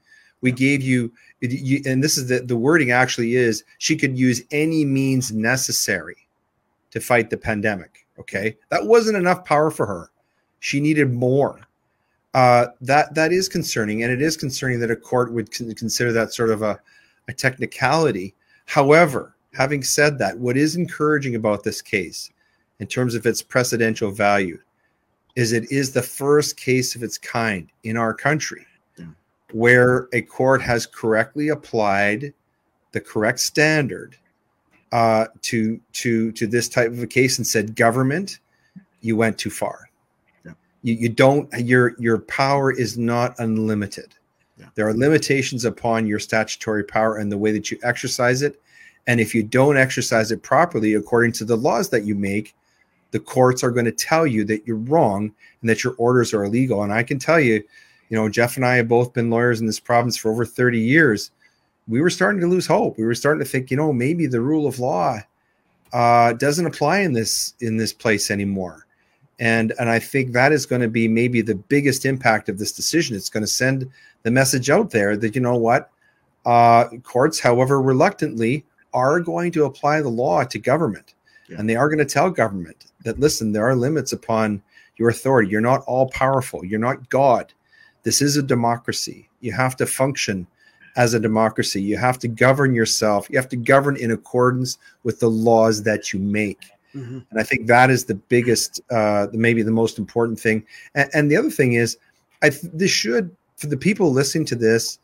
[0.42, 4.42] We gave you, you and this is the, the wording actually is she could use
[4.50, 6.28] any means necessary
[6.90, 8.06] to fight the pandemic.
[8.18, 8.56] Okay.
[8.68, 10.10] That wasn't enough power for her.
[10.60, 11.60] She needed more.
[12.34, 16.12] Uh, that that is concerning, and it is concerning that a court would con- consider
[16.12, 16.78] that sort of a,
[17.28, 18.34] a technicality.
[18.66, 22.30] However, having said that, what is encouraging about this case,
[22.78, 24.58] in terms of its precedential value,
[25.34, 28.66] is it is the first case of its kind in our country
[28.98, 29.06] Yeah.
[29.52, 32.32] where a court has correctly applied
[32.92, 34.16] the correct standard
[34.92, 38.38] uh, to to to this type of a case and said, government,
[39.00, 39.90] you went too far.
[40.44, 40.52] Yeah.
[40.82, 44.14] You, you don't your your power is not unlimited.
[44.58, 44.66] Yeah.
[44.74, 48.60] There are limitations upon your statutory power and the way that you exercise it.
[49.06, 52.54] And if you don't exercise it properly according to the laws that you make,
[53.12, 56.44] the courts are going to tell you that you're wrong and that your orders are
[56.44, 56.82] illegal.
[56.82, 57.62] And I can tell you,
[58.08, 60.78] you know, Jeff and I have both been lawyers in this province for over 30
[60.78, 61.30] years.
[61.88, 62.98] We were starting to lose hope.
[62.98, 65.20] We were starting to think, you know, maybe the rule of law
[65.92, 68.86] uh, doesn't apply in this in this place anymore.
[69.38, 72.72] And and I think that is going to be maybe the biggest impact of this
[72.72, 73.16] decision.
[73.16, 73.90] It's going to send
[74.22, 75.90] the message out there that you know what,
[76.44, 78.64] uh, courts, however reluctantly,
[78.96, 81.14] are going to apply the law to government,
[81.48, 81.58] Yeah.
[81.58, 84.62] and they are going to tell government that listen, there are limits upon
[84.96, 85.50] your authority.
[85.50, 86.64] You're not all powerful.
[86.64, 87.52] You're not God.
[88.02, 89.28] This is a democracy.
[89.40, 90.46] You have to function
[90.96, 91.82] as a democracy.
[91.82, 93.28] You have to govern yourself.
[93.30, 96.64] You have to govern in accordance with the laws that you make.
[96.94, 97.26] Mhm.
[97.30, 100.64] And I think that is the biggest, uh, maybe the most important thing.
[100.94, 101.98] And, and the other thing is,
[102.42, 104.98] I th- this should for the people listening to this,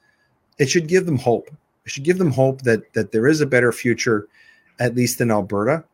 [0.59, 1.49] it should give them hope.
[1.85, 4.29] It should give them hope that that there is a better future,
[4.79, 5.85] at least in Alberta.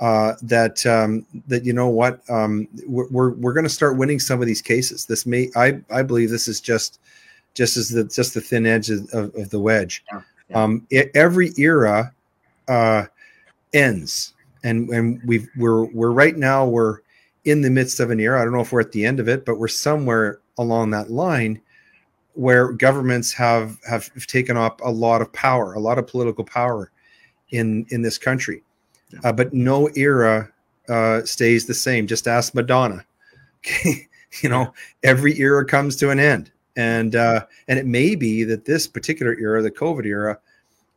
[0.00, 4.18] Uh, that um, that you know what um, we're we're, we're going to start winning
[4.18, 5.06] some of these cases.
[5.06, 6.98] This may I I believe this is just
[7.54, 10.04] just as the just the thin edge of, of, the wedge.
[10.12, 10.20] Yeah,
[10.50, 10.62] yeah.
[10.62, 12.12] Um, e- every era
[12.66, 13.04] uh,
[13.72, 14.34] ends,
[14.64, 16.98] and and we've we're we're right now we're
[17.44, 18.40] in the midst of an era.
[18.40, 21.10] I don't know if we're at the end of it, but we're somewhere along that
[21.10, 21.60] line
[22.34, 26.90] where governments have have taken up a lot of power, a lot of political power
[27.50, 28.62] in in this country.
[29.10, 29.20] Yeah.
[29.24, 30.50] Uh, but no era
[30.88, 32.06] uh, stays the same.
[32.06, 33.04] Just ask Madonna.
[33.58, 34.08] Okay,
[34.42, 34.72] you know,
[35.02, 39.36] every era comes to an end, and uh, and it may be that this particular
[39.38, 40.38] era, the COVID era,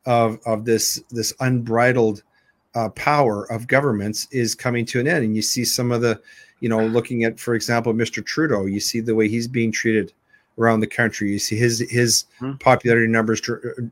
[0.05, 2.23] of of this this unbridled
[2.75, 6.19] uh, power of governments is coming to an end, and you see some of the
[6.59, 8.25] you know, looking at, for example, Mr.
[8.25, 10.13] Trudeau, you see the way he's being treated
[10.57, 11.31] around the country.
[11.31, 12.53] You see his his Hmm.
[12.53, 13.41] popularity numbers,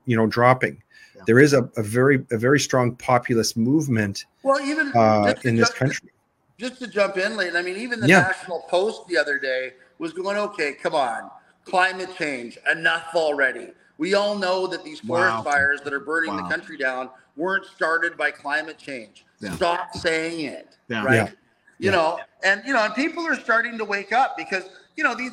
[0.05, 0.82] you know, dropping.
[1.16, 1.22] Yeah.
[1.28, 5.70] There is a, a very a very strong populist movement Well, even uh, in this
[5.70, 6.09] ju- country.
[6.57, 8.22] just to jump in, Leighton, I mean, even the Yeah.
[8.22, 11.30] National Post the other day was going, okay, come on,
[11.66, 13.70] climate change, enough already.
[13.97, 15.43] We all know that these forest Wow.
[15.43, 16.43] fires that are burning Wow.
[16.43, 19.26] the country down weren't started by climate change.
[19.39, 19.55] Yeah.
[19.55, 20.76] Stop saying it.
[20.89, 21.03] Yeah.
[21.05, 21.16] Right.
[21.16, 21.30] Yeah.
[21.78, 24.63] You know, and you know, and people are starting to wake up because
[24.95, 25.32] you know these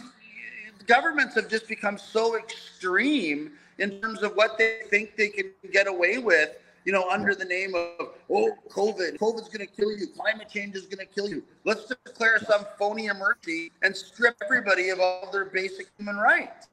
[0.83, 5.87] governments have just become so extreme in terms of what they think they can get
[5.87, 6.51] away with.
[6.85, 10.09] You know, under the name of oh, COVID, COVID's going to kill you.
[10.09, 11.45] Climate change is going to kill you.
[11.65, 16.69] Let's declare some phony emergency and strip everybody of all their basic human rights.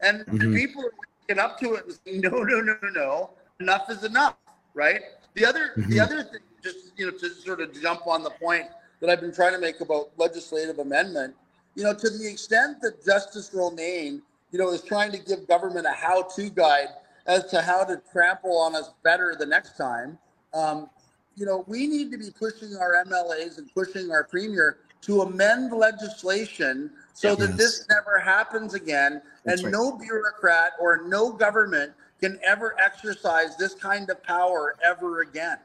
[0.00, 0.54] And, and Mhm.
[0.56, 0.92] people are
[1.28, 3.30] waking up to it and saying, no, no, no, no, no.
[3.60, 4.34] Enough is enough,
[4.74, 5.02] right?
[5.34, 6.00] The other, the Mhm.
[6.02, 8.66] other thing, just you know, to sort of jump on the point
[9.00, 11.36] that I've been trying to make about legislative amendment,
[11.74, 15.86] you know, to the extent that Justice Romaine, you know, is trying to give government
[15.86, 16.88] a how-to guide
[17.26, 20.18] as to how to trample on us better the next time.
[20.52, 20.90] Um,
[21.36, 25.72] you know, we need to be pushing our MLAs and pushing our premier to amend
[25.72, 29.80] legislation so that this never happens again, That's and right.
[29.80, 35.58] no bureaucrat or no government can ever exercise this kind of power ever again.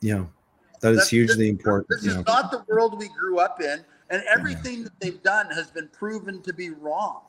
[0.00, 0.24] Yeah,
[0.80, 1.88] that is That's- hugely this- important.
[1.90, 2.20] This yeah.
[2.20, 5.88] is not the world we grew up in, and everything that they've done has been
[5.88, 7.20] proven to be wrong.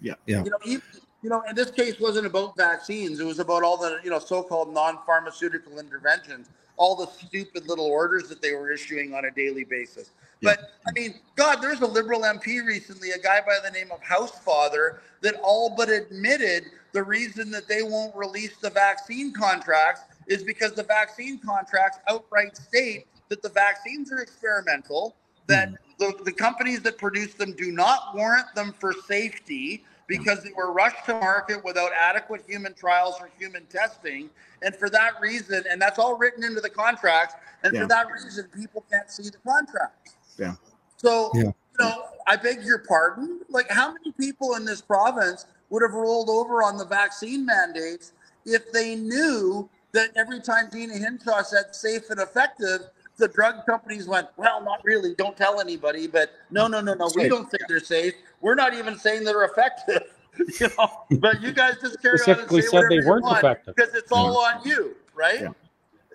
[0.00, 0.14] Yeah.
[0.26, 0.44] Yeah.
[0.44, 0.82] You know, even,
[1.22, 3.20] you know, and this case wasn't about vaccines.
[3.20, 8.28] It was about all the you know so-called non-pharmaceutical interventions, all the stupid little orders
[8.28, 10.10] that they were issuing on a daily basis.
[10.40, 14.00] But I mean, God, there's a liberal MP recently, a guy by the name of
[14.00, 20.44] Housefather, that all but admitted the reason that they won't release the vaccine contracts is
[20.44, 25.16] because the vaccine contracts outright state that the vaccines are experimental,
[25.48, 25.74] that hmm.
[25.98, 30.72] The, the companies that produce them do not warrant them for safety because they were
[30.72, 34.30] rushed to market without adequate human trials or human testing.
[34.62, 37.82] And for that reason, and that's all written into the contracts, and Yeah.
[37.82, 40.14] for that reason, people can't see the contracts.
[40.38, 40.54] Yeah.
[40.96, 41.42] So, Yeah.
[41.42, 43.40] you know, I beg your pardon.
[43.48, 48.12] Like, how many people in this province would have rolled over on the vaccine mandates
[48.46, 52.82] if they knew that every time Deena Hinshaw said safe and effective,
[53.18, 55.14] the drug companies went, well, not really.
[55.14, 56.06] Don't tell anybody.
[56.06, 57.10] But no, no, no, no.
[57.14, 58.14] We don't think they're safe.
[58.40, 60.02] We're not even saying they're effective.
[60.60, 63.24] you know, but you guys just carry on and say said whatever they you weren't
[63.24, 63.74] want effective.
[63.74, 65.40] because it's all on you, right?
[65.40, 65.48] Yeah.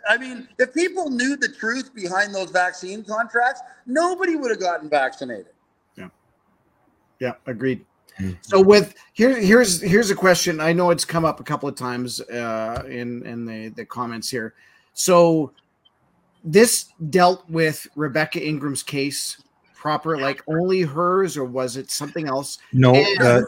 [0.07, 4.89] I mean, if people knew the truth behind those vaccine contracts, nobody would have gotten
[4.89, 5.47] vaccinated.
[5.97, 6.09] Yeah,
[7.19, 7.33] Yeah.
[7.45, 7.85] agreed.
[8.19, 8.37] Mm.
[8.41, 10.59] So with here, here's here's a question.
[10.59, 14.29] I know it's come up a couple of times uh, in in the the comments
[14.29, 14.53] here.
[14.93, 15.51] So
[16.43, 19.41] this dealt with Rebecca Ingram's case
[19.75, 22.57] proper, like only hers, or was it something else?
[22.71, 22.91] No,
[23.21, 23.41] uh,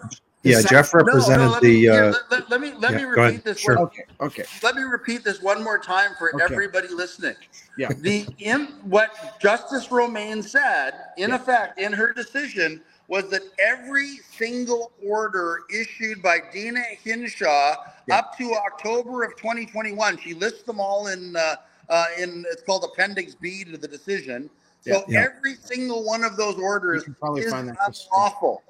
[0.44, 1.80] yeah, the Jeff No, no, represented let me, the.
[1.80, 3.60] here, Uh, let, let- let me let yeah, me repeat this.
[3.60, 3.76] Sure.
[3.78, 6.54] One, Okay, okay, let me repeat this one more time for Okay.
[6.54, 7.36] everybody listening.
[7.78, 7.90] Yeah.
[7.98, 11.36] The in, what Justice Romaine said, in Yeah.
[11.36, 17.76] effect, in her decision, was that every single order issued by Deena Hinshaw
[18.08, 18.18] Yeah.
[18.20, 21.56] up to October of 2021, she lists them all in uh,
[21.90, 24.50] uh, in it's called Appendix B to the decision.
[24.82, 25.02] So Yeah.
[25.08, 25.28] Yeah.
[25.36, 28.64] every single one of those orders is unlawful.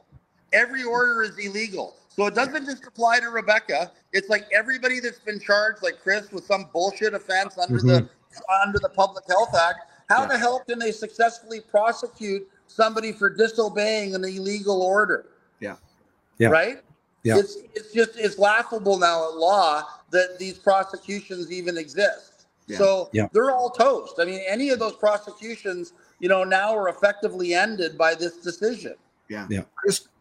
[0.54, 1.98] Every order is illegal.
[2.10, 3.92] So it doesn't just apply to Rebecca.
[4.14, 8.10] It's like everybody that's been charged, like Chris, with some bullshit offense under the
[8.64, 9.80] under the Public Health Act.
[10.10, 10.28] How Yeah.
[10.28, 15.26] the hell can they successfully prosecute somebody for disobeying an illegal order?
[15.60, 15.76] Yeah.
[16.38, 16.50] Yeah.
[16.50, 16.82] Right?
[17.24, 17.38] Yeah.
[17.40, 22.35] It's it's just it's laughable now at law that these prosecutions even exist.
[22.68, 22.78] Yeah.
[22.78, 23.28] So Yeah.
[23.32, 24.16] they're all toast.
[24.20, 28.96] I mean, any of those prosecutions, you know, now are effectively ended by this decision.
[29.30, 29.48] Yeah.
[29.50, 29.64] Yeah.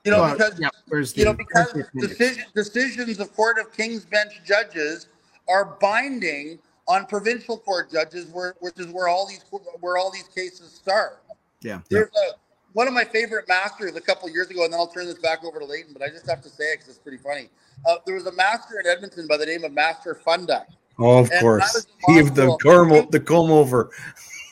[0.04, 3.72] You know, uh, because yeah, where's you know, because where's decision, decisions of Court of
[3.72, 5.08] King's Bench judges
[5.48, 9.42] are binding on provincial court judges, where, which is where all these
[9.80, 11.22] where all these cases start.
[11.62, 11.80] Yeah.
[11.88, 12.34] There's a,
[12.74, 15.44] one of my favorite masters a couple years ago, and then I'll turn this back
[15.44, 17.48] over to Leighton, but I just have to say it because it's pretty funny.
[17.88, 20.66] Uh, there was a master in Edmonton by the name of Master Funduk.
[20.98, 23.90] Oh, of and course, he of the comb, the comb over.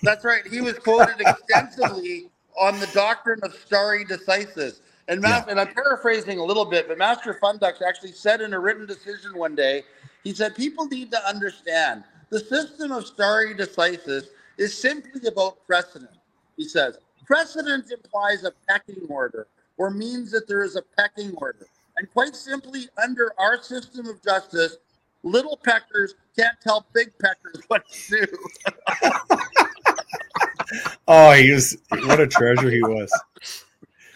[0.02, 0.46] That's right.
[0.46, 2.28] He was quoted extensively
[2.58, 4.80] on the doctrine of stare decisis.
[5.08, 8.58] And, Mas- and I'm paraphrasing a little bit, but Master Fundux actually said in a
[8.58, 9.82] written decision one day,
[10.24, 14.26] he said, people need to understand the system of stare decisis
[14.58, 16.10] is simply about precedent.
[16.56, 21.66] He says, precedent implies a pecking order or means that there is a pecking order.
[21.96, 24.78] And quite simply, under our system of justice,
[25.22, 28.26] little peckers can't tell big peckers what to do.
[31.08, 33.12] oh, he was what a treasure he was.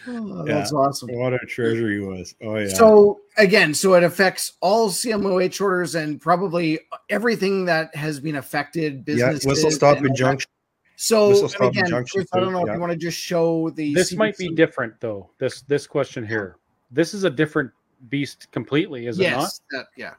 [0.09, 0.77] Oh, that's yeah.
[0.77, 1.09] awesome.
[1.11, 2.33] What a treasure he was.
[2.41, 2.69] Oh yeah.
[2.69, 6.79] So again, so it affects all CMOH orders and probably
[7.09, 9.03] everything that has been affected.
[9.03, 9.43] Business.
[9.43, 10.49] Yeah, whistle stop injunction.
[10.95, 12.71] So again, Chris, I don't know yeah.
[12.71, 13.93] if you want to just show the.
[13.93, 14.17] This CBC.
[14.17, 15.29] might be different though.
[15.37, 16.57] This this question here.
[16.89, 17.71] This is a different
[18.09, 19.87] beast completely, is yes, it not?
[19.97, 20.13] yeah.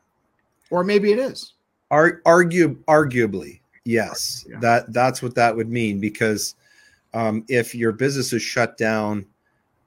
[0.71, 1.55] Or maybe it is.
[1.91, 4.45] Ar- argue, arguably, yes.
[4.49, 4.59] Yeah.
[4.61, 6.55] That that's what that would mean because
[7.15, 9.25] um, if your business is shut down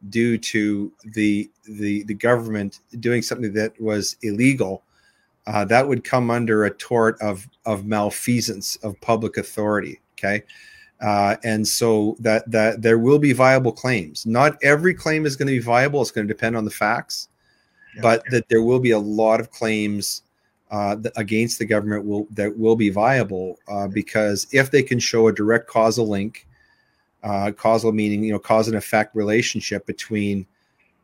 [0.09, 4.83] due to the the the government doing something that was illegal,
[5.47, 9.99] uh, that would come under a tort of of malfeasance of public authority.
[10.17, 10.43] Okay.
[11.01, 14.25] Uh, and so that that there will be viable claims.
[14.25, 16.01] Not every claim is going to be viable.
[16.01, 17.27] It's going to depend on the facts,
[17.95, 20.21] yeah, but that there will be a lot of claims
[20.71, 25.27] uh, against the government will that will be viable uh, because if they can show
[25.27, 26.47] a direct causal link,
[27.23, 30.45] uh, causal meaning you know cause and effect relationship between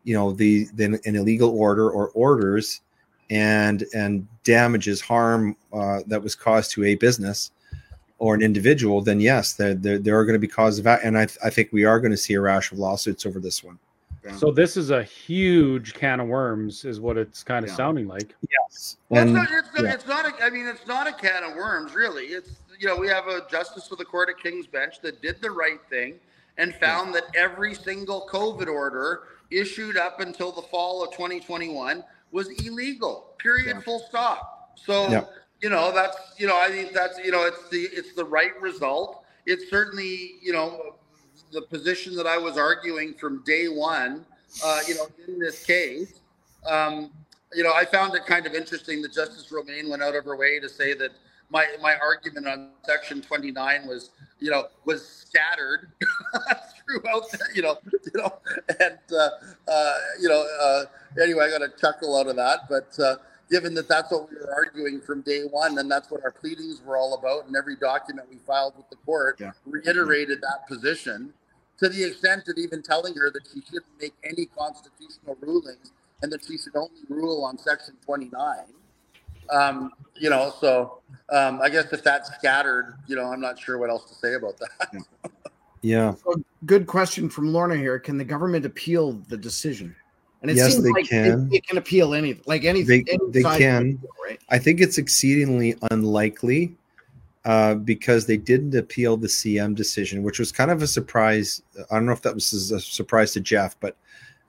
[0.03, 2.81] you know the, the an illegal order or orders
[3.29, 7.51] and and damages harm uh, that was caused to a business
[8.19, 11.17] or an individual, then yes, there, there, there are going to be causes of and
[11.17, 13.77] I, I think we are going to see a rash of lawsuits over this one.
[14.35, 17.77] So this is a huge can of worms, is what it's kind of yeah.
[17.77, 18.35] sounding like.
[18.49, 19.93] Yes, well, and, it's, not, it's, yeah.
[19.93, 20.25] it's not.
[20.25, 22.25] A, I mean, it's not a can of worms, really.
[22.25, 25.41] It's you know we have a justice of the court of King's Bench that did
[25.41, 26.15] the right thing
[26.57, 27.21] and found yeah.
[27.21, 33.35] that every single COVID order issued up until the fall of 2021 was illegal.
[33.37, 33.81] Period.
[33.83, 34.71] Full stop.
[34.75, 35.27] So
[35.61, 38.59] you know that's you know I think that's you know it's the it's the right
[38.61, 39.23] result.
[39.45, 40.96] It's certainly you know
[41.51, 44.25] the position that I was arguing from day one,
[44.63, 46.19] uh, you know, in this case.
[46.65, 47.11] Um,
[47.53, 50.35] you know, I found it kind of interesting that Justice Romaine went out of her
[50.35, 51.11] way to say that
[51.49, 55.91] my my argument on Section 29 was, you know, was scattered
[56.85, 58.33] throughout, the, you know, you know,
[58.81, 59.29] and uh,
[59.71, 63.15] uh, you know, uh, anyway, I got a chuckle out of that, but uh,
[63.49, 66.81] given that that's what we were arguing from day one, and that's what our pleadings
[66.85, 69.51] were all about, and every document we filed with the court yeah.
[69.65, 71.33] reiterated that position
[71.77, 75.91] to the extent of even telling her that she shouldn't make any constitutional rulings
[76.21, 78.57] and that she should only rule on Section 29.
[79.49, 83.77] Um, you know, so um, I guess if that's scattered, you know, I'm not sure
[83.77, 85.03] what else to say about that.
[85.81, 86.13] yeah.
[86.23, 86.35] So
[86.65, 87.99] good question from Lorna here.
[87.99, 89.95] Can the government appeal the decision?
[90.41, 91.49] And it yes, seems they like can.
[91.49, 93.05] They, they, can appeal anything, like anything.
[93.05, 93.81] They, any they can.
[93.81, 94.39] Appeal, right?
[94.49, 96.75] I think it's exceedingly unlikely
[97.45, 101.63] uh, because they didn't appeal the CM decision, which was kind of a surprise.
[101.89, 103.95] I don't know if that was a surprise to Jeff, but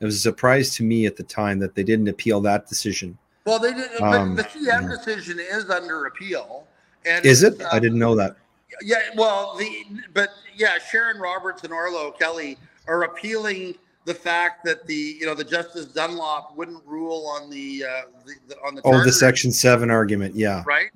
[0.00, 3.16] it was a surprise to me at the time that they didn't appeal that decision.
[3.44, 4.02] Well, they didn't.
[4.02, 6.66] Um, the CM decision is under appeal.
[7.06, 7.62] And is it?
[7.72, 8.36] I didn't know that.
[8.82, 8.98] Yeah.
[9.16, 13.76] Well, the but yeah, Sharon Roberts and Orlagh O'Kelly are appealing
[14.08, 18.34] the fact that the you know the Justice Dunlop wouldn't rule on the, uh, the,
[18.48, 20.88] the on the oh the Section Seven argument, yeah, right.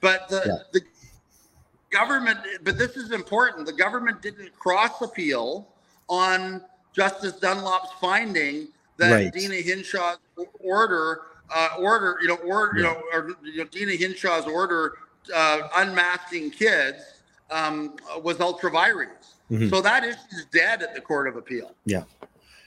[0.00, 0.56] But the yeah.
[0.72, 0.80] the
[1.90, 3.66] government, but this is important.
[3.66, 5.68] The government didn't cross appeal
[6.08, 6.62] on
[6.94, 9.32] Justice Dunlop's finding that right.
[9.32, 10.18] Deena Hinshaw's
[10.58, 11.20] order
[11.54, 12.88] uh, order you know order yeah.
[12.88, 14.94] you know or you know, Deena Hinshaw's order
[15.34, 19.34] uh, unmasking kids um, was ultra vires.
[19.50, 19.68] Mm-hmm.
[19.68, 21.74] So that issue is dead at the Court of Appeal.
[21.84, 22.04] Yeah.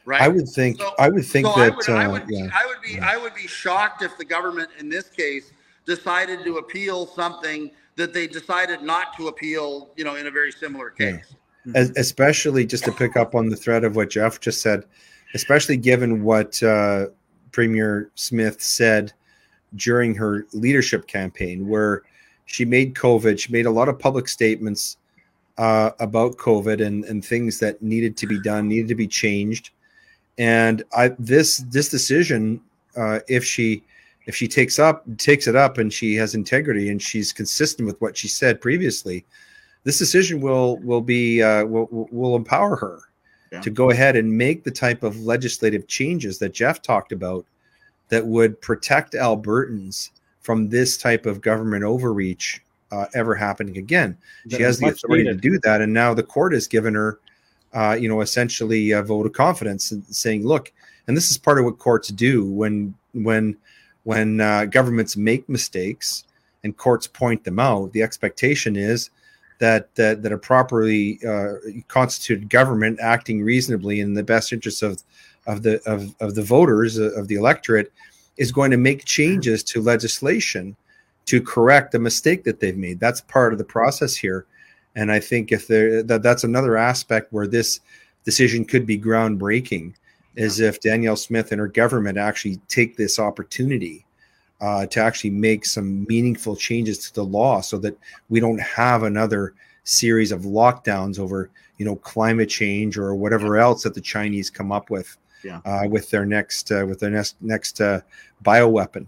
[0.08, 0.22] Right.
[0.22, 0.80] I would think.
[0.80, 1.74] So, I would think so that.
[1.74, 2.50] I would, uh, I would, be, yeah.
[2.54, 2.98] I would be.
[2.98, 5.52] I would be shocked if the government, in this case,
[5.86, 9.90] decided to appeal something that they decided not to appeal.
[9.98, 11.36] You know, in a very similar case.
[11.66, 11.88] Yeah.
[11.98, 14.86] Especially just to pick up on the thread of what Jeff just said,
[15.34, 17.08] especially given what uh,
[17.52, 19.12] Premier Smith said
[19.76, 22.04] during her leadership campaign, where
[22.46, 24.96] she made COVID, she made a lot of public statements
[25.58, 29.72] uh, about COVID and, and things that needed to be done, needed to be changed
[30.38, 32.62] and I this this decision,
[32.96, 33.84] uh, if she
[34.26, 38.00] if she takes up takes it up and she has integrity and she's consistent with
[38.02, 39.26] what she said previously,
[39.84, 43.00] this decision will will be uh, will will empower her
[43.52, 43.62] yeah.
[43.62, 47.46] to go ahead and make the type of legislative changes that Jeff talked about
[48.10, 50.12] that would protect Albertans
[50.42, 52.62] from this type of government overreach
[52.92, 54.18] uh, ever happening again.
[54.46, 55.42] That she has the authority needed.
[55.42, 57.20] to do that, and now the court has given her
[57.74, 60.72] uh, you know, essentially a vote of confidence and saying, look,
[61.08, 63.58] and this is part of what courts do when when
[64.04, 66.24] when uh, governments make mistakes
[66.64, 67.92] and courts point them out.
[67.94, 69.10] The expectation is
[69.60, 71.54] that that, that a properly uh,
[71.88, 75.04] constituted government acting reasonably in the best interests of
[75.46, 77.92] of the of, of the voters uh, of the electorate
[78.38, 80.76] is going to make changes to legislation
[81.26, 83.00] to correct the mistake that they've made.
[83.00, 84.46] That's part of the process here
[84.98, 87.80] And I think if there that that's another aspect where this
[88.26, 89.94] decision could be groundbreaking,
[90.36, 94.06] is if Danielle Smith and her government actually take this opportunity
[94.60, 97.96] uh, to actually make some meaningful changes to the law, so that
[98.30, 103.84] we don't have another series of lockdowns over you know climate change or whatever else
[103.84, 105.62] that the Chinese come up with Yeah.
[105.64, 108.02] uh, with their next uh, with their next next uh,
[108.44, 109.06] bioweapon.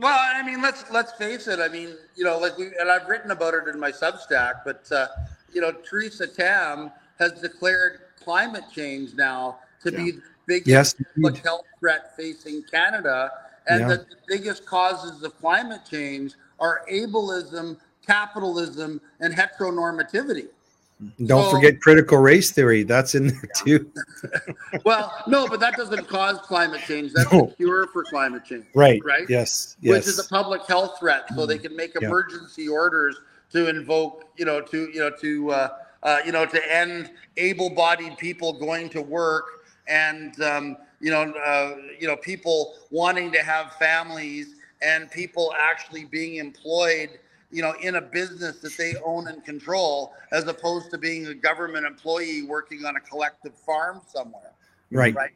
[0.00, 1.60] Well, I mean, let's let's face it.
[1.60, 4.90] I mean, you know, like we and I've written about it in my Substack, but
[4.90, 5.06] uh,
[5.52, 11.38] you know, Theresa Tam has declared climate change now to be the biggest Yes, public
[11.38, 13.30] health threat facing Canada,
[13.66, 13.88] and Yeah.
[13.88, 17.76] that the biggest causes of climate change are ableism,
[18.06, 20.48] capitalism, and heteronormativity.
[21.26, 22.82] Don't So- forget critical race theory.
[22.82, 23.90] That's in there too.
[24.84, 27.12] Well, no, but that doesn't cause climate change.
[27.12, 27.46] That's No.
[27.48, 28.66] a cure for climate change.
[28.74, 29.00] Right.
[29.04, 29.24] Right?
[29.28, 29.76] Yes.
[29.80, 29.94] Yes.
[30.06, 31.24] which is a public health threat.
[31.34, 32.08] So they can make Yeah.
[32.08, 33.16] emergency orders
[33.52, 35.68] to invoke, you know, to you know, to uh,
[36.02, 39.44] uh, you know, to end able-bodied people going to work
[39.86, 46.04] and um, you know, uh, you know, people wanting to have families and people actually
[46.04, 47.18] being employed,
[47.50, 51.34] you know, in a business that they own and control, as opposed to being a
[51.34, 54.52] government employee working on a collective farm somewhere
[54.90, 55.14] right.
[55.14, 55.30] right?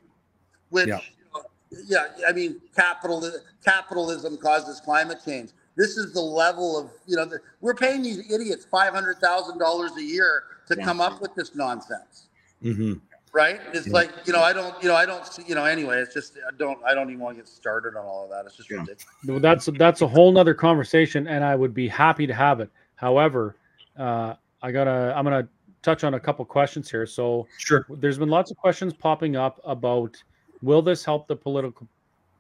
[0.71, 1.01] Which, Yeah.
[1.01, 1.43] you know,
[1.87, 3.31] yeah, I mean, capital
[3.65, 5.51] capitalism causes climate change.
[5.77, 9.59] This is the level of you know the, we're paying these idiots five hundred thousand
[9.59, 10.85] dollars a year to Yeah.
[10.85, 12.29] come up with this nonsense,
[12.63, 12.95] hmm
[13.33, 13.61] right?
[13.73, 13.93] It's Yeah.
[13.95, 15.99] like you know I don't you know I don't see you know anyway.
[15.99, 18.45] It's just I don't I don't even want to get started on all of that.
[18.47, 18.79] It's just Yeah.
[18.79, 19.07] ridiculous.
[19.27, 22.71] Well, That's that's a whole nother conversation, and I would be happy to have it.
[22.97, 23.57] However,
[23.99, 25.49] uh, I gotta I'm gonna
[25.83, 27.07] touch on a couple questions here.
[27.07, 27.87] So Sure.
[27.89, 30.23] there's been lots of questions popping up about
[30.63, 31.89] will this help the political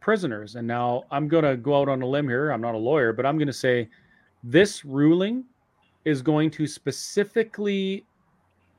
[0.01, 0.55] prisoners?
[0.57, 2.51] And now I'm gonna go out on a limb here.
[2.51, 3.89] I'm not a lawyer, but I'm gonna say
[4.45, 5.45] this ruling
[6.05, 8.05] is going to specifically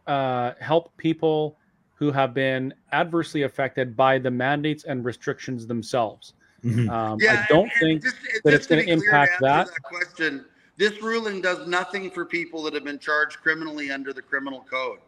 [0.08, 1.58] uh, help people
[1.96, 6.34] who have been adversely affected by the mandates and restrictions themselves.
[6.64, 6.90] Mhm.
[6.90, 9.72] Um, Yeah, I don't and- and think just- that just it's gonna impact to answer
[9.74, 9.84] that.
[9.84, 10.46] question.
[10.78, 15.00] This ruling does nothing for people that have been charged criminally under the criminal code.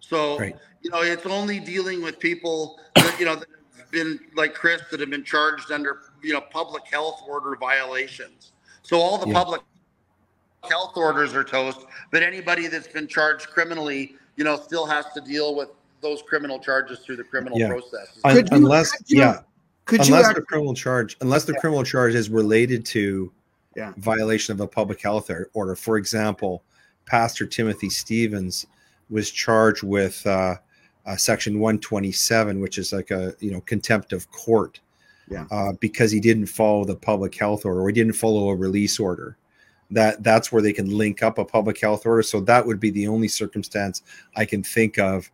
[0.00, 0.56] So Right.
[0.82, 3.48] you know, it's only dealing with people that you know that
[3.78, 8.52] have been like Chris that have been charged under you know public health order violations.
[8.82, 9.34] So all the Yeah.
[9.34, 9.62] public
[10.64, 15.20] health orders are toast, but anybody that's been charged criminally, you know, still has to
[15.20, 15.68] deal with
[16.00, 17.68] those criminal charges through the criminal Yeah.
[17.68, 18.18] process.
[18.24, 19.40] Un- Could you- unless, could you- yeah,
[19.84, 23.32] Could you unless act- the criminal charge, unless the criminal charge is related to
[23.76, 23.92] Yeah.
[23.98, 25.74] violation of a public health order.
[25.76, 26.62] For example,
[27.06, 28.66] Pastor Timothy Stephens
[29.10, 30.56] was charged with uh,
[31.06, 34.80] uh, Section 127, which is like a you know contempt of court,
[35.30, 35.44] Yeah.
[35.52, 38.98] uh, because he didn't follow the public health order or he didn't follow a release
[38.98, 39.36] order.
[39.92, 42.22] That that's where they can link up a public health order.
[42.22, 44.02] So that would be the only circumstance
[44.34, 45.30] I can think of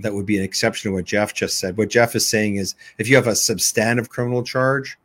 [0.00, 1.76] that would be an exception to what Jeff just said.
[1.76, 4.98] What Jeff is saying is if you have a substantive criminal charge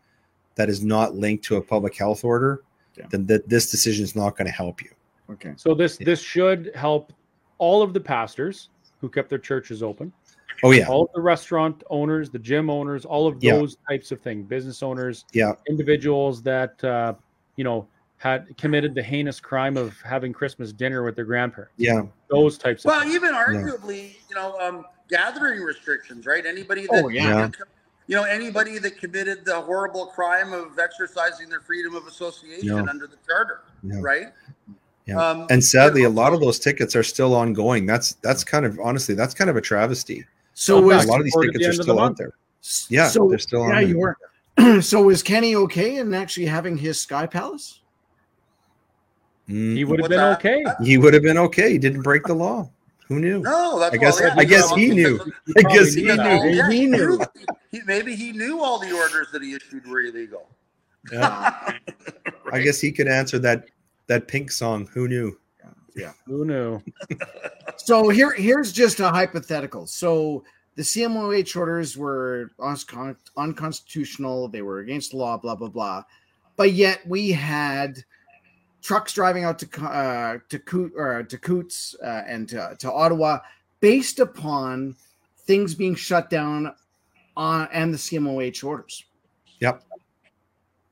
[0.55, 2.61] that is not linked to a public health order,
[2.97, 3.05] Yeah.
[3.09, 4.89] then that this decision is not going to help you.
[5.31, 5.53] okay.
[5.57, 7.11] So this this should help
[7.57, 8.69] all of the pastors
[9.01, 10.13] who kept their churches open,
[10.63, 13.57] Oh yeah, all of the restaurant owners, the gym owners, all of Yeah.
[13.57, 15.53] those types of things, business owners, Yeah.
[15.67, 17.15] individuals that uh,
[17.57, 17.87] you know
[18.26, 21.71] had committed the heinous crime of having Christmas dinner with their grandparents.
[21.78, 26.43] yeah, Those types of Well, even arguably, you know, um, gathering restrictions, right?
[26.43, 27.51] Anybody that, Oh, yeah.
[28.07, 32.86] you know, anybody that committed the horrible crime of exercising their freedom of association Yeah.
[32.89, 33.97] under the charter, Yeah.
[34.01, 34.34] right?
[35.05, 35.17] Yeah.
[35.23, 37.86] Um, and sadly, a lot of those tickets are still ongoing.
[37.86, 40.26] That's that's kind of honestly, that's kind of a travesty.
[40.55, 41.93] So Well, was a lot of these Or at the tickets are end of the
[41.93, 42.32] still out there.
[42.89, 44.17] Yeah, so, they're still on yeah, you were.
[44.82, 47.82] so was Kenney okay in actually having his Sky Palace?
[49.49, 50.39] Mm, He would have been that?
[50.39, 50.63] okay.
[50.83, 51.71] he would have been okay.
[51.73, 52.69] He didn't break the law.
[53.07, 53.39] Who knew?
[53.41, 55.19] No, that's I guess- well, yeah, I guess he knew.
[55.45, 56.51] He I guess he knew that.
[56.53, 57.17] Yeah, He he knew.
[57.19, 57.25] knew.
[57.71, 60.49] He, maybe he knew all the orders that he issued were illegal.
[61.11, 61.73] Yeah.
[62.51, 63.65] I guess he could answer that
[64.07, 64.87] that pink song.
[64.93, 65.37] Who knew?
[65.95, 66.13] Yeah.
[66.25, 66.81] Who knew?
[67.77, 69.85] So here, here's just a hypothetical.
[69.85, 70.43] So
[70.75, 72.51] the CMOH orders were
[73.37, 74.47] unconstitutional.
[74.47, 75.37] They were against the law.
[75.37, 76.03] Blah blah blah.
[76.57, 78.03] But yet we had
[78.86, 82.91] trucks driving out to Co- uh, to Coot or to Coutts uh, and to, to
[82.91, 83.39] Ottawa
[83.79, 84.95] based upon
[85.39, 86.73] things being shut down
[87.36, 89.05] on and the CMOH orders.
[89.59, 89.83] Yep.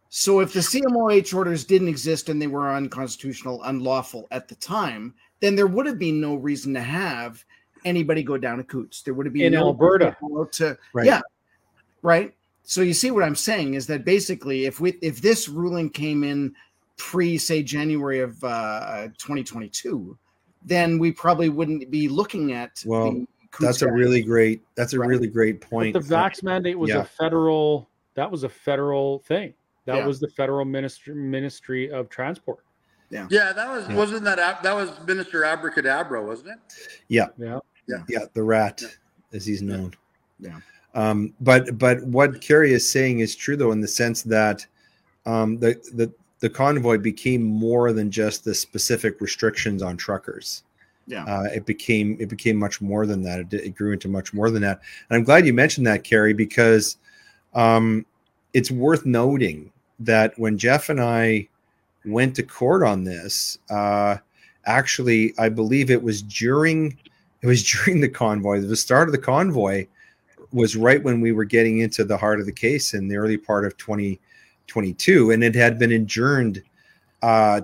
[0.09, 5.13] So if the CMOH orders didn't exist and they were unconstitutional, unlawful at the time,
[5.39, 7.43] then there would have been no reason to have
[7.85, 9.03] anybody go down to Coutts.
[9.03, 10.15] There would have been In no Alberta.
[10.53, 11.05] to Right.
[11.05, 11.21] yeah,
[12.01, 12.33] right.
[12.63, 16.23] So you see what I'm saying is that basically, if we if this ruling came
[16.23, 16.55] in
[16.97, 20.17] pre say January of uh, 2022,
[20.63, 22.83] then we probably wouldn't be looking at.
[22.85, 23.27] Well, the
[23.59, 24.63] That's a really great.
[24.75, 25.09] That's a Right.
[25.09, 25.93] really great But point.
[25.93, 27.01] the vax mandate was Yeah.
[27.01, 27.89] a federal.
[28.15, 29.53] That was a federal thing.
[29.85, 30.07] That Yeah.
[30.07, 32.59] was the federal ministry Ministry of Transport.
[33.09, 33.95] Yeah, Yeah, that was Yeah.
[33.95, 36.59] wasn't that that was Minister Abracadabra, wasn't it?
[37.09, 37.27] Yeah.
[37.37, 38.03] yeah, Yeah.
[38.07, 38.25] Yeah.
[38.33, 38.87] the rat, Yeah.
[39.33, 39.93] as he's known.
[40.39, 40.59] Yeah.
[40.95, 44.65] Um, but but what Kerry is saying is true though, in the sense that
[45.25, 46.11] um, the the
[46.43, 50.63] the convoy became more than just the specific restrictions on truckers.
[51.07, 51.23] Yeah.
[51.23, 53.39] Uh, it became it became much more than that.
[53.39, 54.81] It, it grew into much more than that.
[55.09, 56.97] And I'm glad you mentioned that, Kerry, because
[57.53, 58.05] um,
[58.51, 61.47] it's worth noting that when Jeff and I
[62.03, 64.17] went to court on this, uh,
[64.65, 66.97] actually, I believe it was during
[67.41, 68.59] it was during the convoy.
[68.59, 69.87] The start of the convoy
[70.51, 73.37] was right when we were getting into the heart of the case in the early
[73.37, 73.77] part of
[74.67, 76.61] 2022, and it had been adjourned
[77.21, 77.61] uh,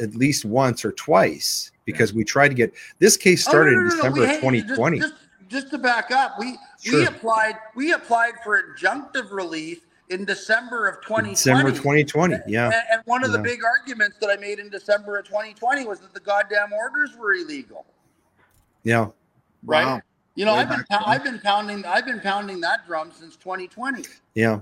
[0.00, 3.72] at least once or twice because we tried to get this case Oh, no, started
[3.72, 4.98] no, in no, no, December we of had- 2020.
[4.98, 6.56] Just, just, just to back up, we
[6.90, 11.30] we applied we applied for injunctive relief in December of 2020.
[11.34, 12.36] December 2020.
[12.46, 12.66] Yeah.
[12.66, 16.00] And, and one of the big arguments that I made in December of 2020 was
[16.00, 17.86] that the goddamn orders were illegal.
[18.82, 19.08] Yeah.
[19.64, 19.84] Right.
[19.84, 20.00] Wow.
[20.34, 21.02] You know, Way I've been back.
[21.06, 24.04] I've been pounding I've been pounding that drum since 2020.
[24.34, 24.60] Yeah,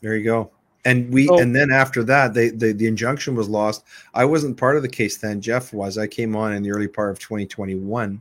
[0.00, 0.50] there you go.
[0.84, 3.84] And we So- and then after that, they, they the injunction was lost.
[4.14, 5.40] I wasn't part of the case then.
[5.40, 5.98] Jeff was.
[5.98, 8.20] I came on in the early part of 2021.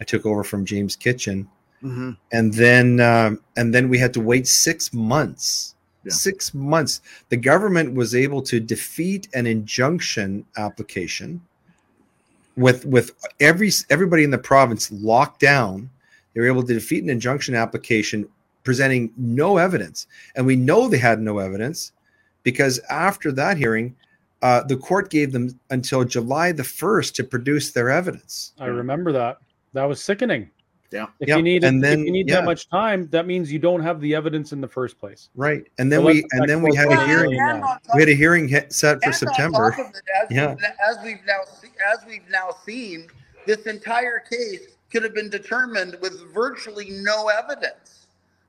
[0.00, 1.46] I took over from James Kitchen,
[1.84, 2.16] Mhm.
[2.32, 5.74] and then um, and then we had to wait six months.
[6.04, 6.12] Yeah.
[6.12, 7.00] Six months.
[7.28, 11.40] The government was able to defeat an injunction application
[12.56, 15.90] with with every everybody in the province locked down.
[16.34, 18.28] They were able to defeat an injunction application
[18.70, 20.06] presenting no evidence.
[20.34, 21.92] And we know they had no evidence
[22.42, 23.96] because after that hearing,
[24.42, 28.52] uh, the court gave them until July the 1st to produce their evidence.
[28.58, 29.38] I remember that.
[29.72, 30.50] That was sickening.
[30.92, 31.06] Yeah.
[31.20, 32.36] If Yeah, you need and then- if you need yeah.
[32.36, 35.30] that much time, that means you don't have the evidence in the first place.
[35.34, 35.64] Right.
[35.78, 37.32] And then So we and then we had go a hearing.
[37.32, 37.40] hearing.
[37.40, 39.74] And on top- We had a hearing set for September.
[39.76, 39.80] it,
[40.22, 40.54] as, Yeah.
[40.88, 41.40] as we've now
[41.92, 43.08] as we've now seen,
[43.46, 44.60] this entire case
[44.92, 48.05] could have been determined with virtually no evidence.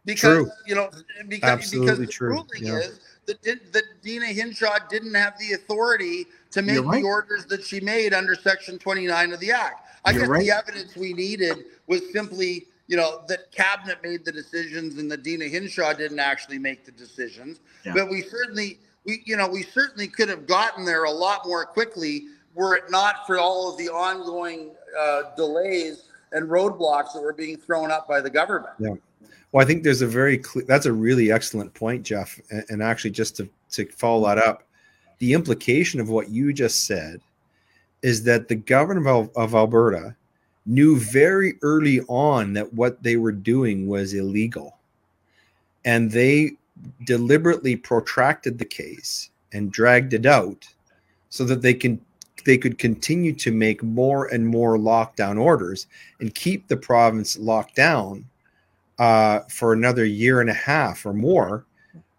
[0.08, 0.52] Because True.
[0.66, 0.90] you know,
[1.28, 2.78] because, Absolutely because the true, ruling yeah.
[2.78, 7.02] is that, that Deena Hinshaw didn't have the authority to make right.
[7.02, 9.86] the orders that she made under Section 29 of the Act.
[10.06, 10.40] I You're guess right.
[10.44, 15.24] the evidence we needed was simply, you know, that cabinet made the decisions and that
[15.24, 17.60] Deena Hinshaw didn't actually make the decisions.
[17.86, 17.92] Yeah.
[17.94, 21.66] But we certainly, we, you know, we certainly could have gotten there a lot more
[21.66, 27.34] quickly were it not for all of the ongoing uh, delays and roadblocks that were
[27.34, 28.74] being thrown up by the government.
[29.52, 32.40] Well, I think there's a very clear, that's a really excellent point, Jeff.
[32.52, 34.64] And, and actually, just to, to follow that up,
[35.20, 37.22] the implication of what you just said
[38.02, 40.16] is that the government of, of Alberta
[40.66, 44.78] knew very early on that what they were doing was illegal.
[45.86, 46.52] And they
[47.06, 50.68] deliberately protracted the case and dragged it out
[51.30, 52.00] so that they can
[52.46, 55.88] they could continue to make more and more lockdown orders
[56.22, 58.24] and keep the province locked down
[59.00, 61.66] uh, for another year and a half or more,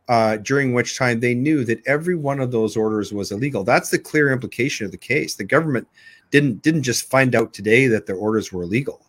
[0.08, 3.64] uh, during which time they knew that every one of those orders was illegal.
[3.64, 5.34] That's the clear implication of the case.
[5.34, 5.86] The government
[6.30, 9.06] didn't didn't just find out today that their orders were illegal.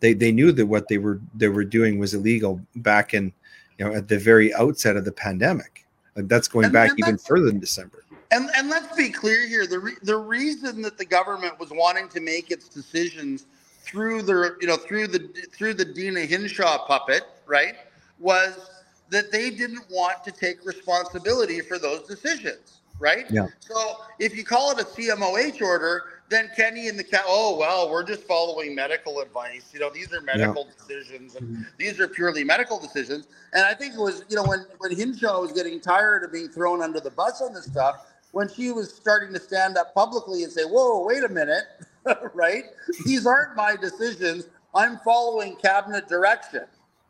[0.00, 3.32] They they knew that what they were they were doing was illegal back in
[3.78, 5.84] you know at the very outset of the pandemic.
[6.14, 8.04] And that's going And- back and even further than December.
[8.30, 12.08] And and let's be clear here: the re- the reason that the government was wanting
[12.10, 13.46] to make its decisions
[13.88, 15.20] through the you know through the
[15.52, 17.74] through the Deena Hinshaw puppet, right,
[18.18, 18.70] was
[19.10, 23.24] that they didn't want to take responsibility for those decisions, right?
[23.30, 23.46] Yeah.
[23.60, 27.90] So if you call it a CMOH order, then Kenney and the cat, oh well,
[27.90, 29.70] we're just following medical advice.
[29.72, 31.62] You know, these are medical decisions, and mm-hmm.
[31.78, 33.28] these are purely medical decisions.
[33.54, 36.48] And I think it was, you know, when when Hinshaw was getting tired of being
[36.48, 40.42] thrown under the bus on this stuff, when she was starting to stand up publicly
[40.42, 41.64] and say, "Whoa, wait a minute,"
[42.34, 42.64] right?
[43.04, 44.48] These aren't my decisions.
[44.74, 46.64] I'm following cabinet direction,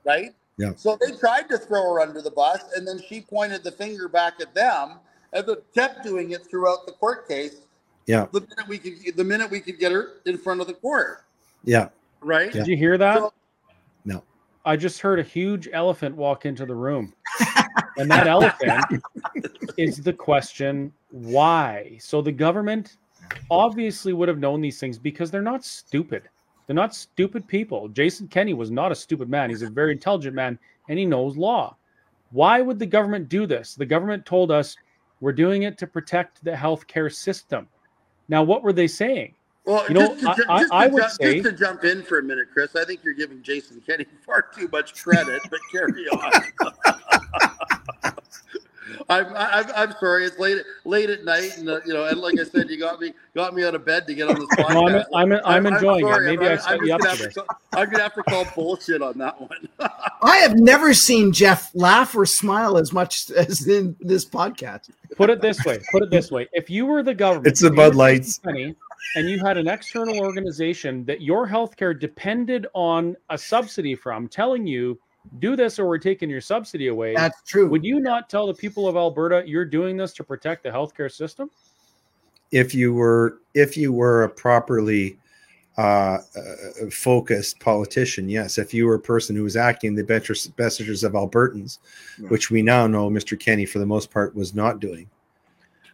[0.05, 0.35] right?
[0.57, 0.73] Yeah.
[0.77, 4.09] So they tried to throw her under the bus, and then she pointed the finger
[4.09, 4.99] back at them,
[5.33, 7.61] and they kept doing it throughout the court case.
[8.07, 10.73] Yeah, The minute we could, the minute we could get her in front of the
[10.73, 11.25] court,
[11.63, 11.91] yeah,
[12.23, 12.47] right?
[12.55, 12.61] Yeah.
[12.63, 13.19] Did you hear that?
[13.19, 13.33] So-
[14.07, 14.23] No.
[14.65, 17.13] I just heard a huge elephant walk into the room.
[17.99, 19.03] and that elephant
[19.77, 21.99] is the question why?
[22.01, 22.97] So the government
[23.51, 26.23] obviously would have known these things because they're not stupid.
[26.67, 27.89] They're not stupid people.
[27.89, 29.49] Jason Kenney was not a stupid man.
[29.51, 30.59] He's a very intelligent man
[30.89, 31.77] and he knows law.
[32.31, 33.75] Why would the government do this?
[33.75, 34.77] The government told us
[35.21, 37.67] we're doing it to protect the healthcare system.
[38.29, 39.35] Now, what were they saying?
[39.65, 41.85] Well, You know, just, to, I- ju- I- I would ju- say- just to jump
[41.85, 45.41] in for a minute, Chris, I think you're giving Jason Kenney far too much credit,
[45.51, 46.33] but carry on.
[49.09, 50.25] I'm, I'm, I'm sorry.
[50.25, 53.01] It's late late at night, and uh, you know, and like I said, you got
[53.01, 54.75] me got me out of bed to get on this podcast.
[54.75, 56.11] No, I'm, I'm, I'm enjoying it.
[56.11, 57.21] sorry, Maybe I'm, I I'm set you up just for gonna this.
[57.23, 59.69] have to, call- I'm gonna have to call bullshit on that one.
[60.23, 64.91] I have never seen Jeff laugh or smile as much as in this podcast.
[65.17, 65.79] Put it this way.
[65.93, 66.49] Put it this way.
[66.53, 68.39] If you were the government, It's the if you were Bud Lights.
[68.39, 68.75] Penny,
[69.17, 74.67] and you had an external organization that your healthcare depended on a subsidy from, telling
[74.67, 74.99] you,
[75.39, 77.69] "Do this, or we're taking your subsidy away." That's true.
[77.69, 81.11] would you not tell the people of Alberta you're doing this to protect the healthcare
[81.11, 81.51] system?
[82.51, 85.19] if you were if you were a properly
[85.77, 86.19] uh, uh,
[86.91, 88.59] focused politician, yes.
[88.59, 91.13] If you were a person who was acting in the best interest- best interests of
[91.13, 91.79] Albertans,
[92.19, 92.29] Yeah.
[92.31, 93.39] which we now know Mr.
[93.39, 95.09] Kenney for the most part was not doing.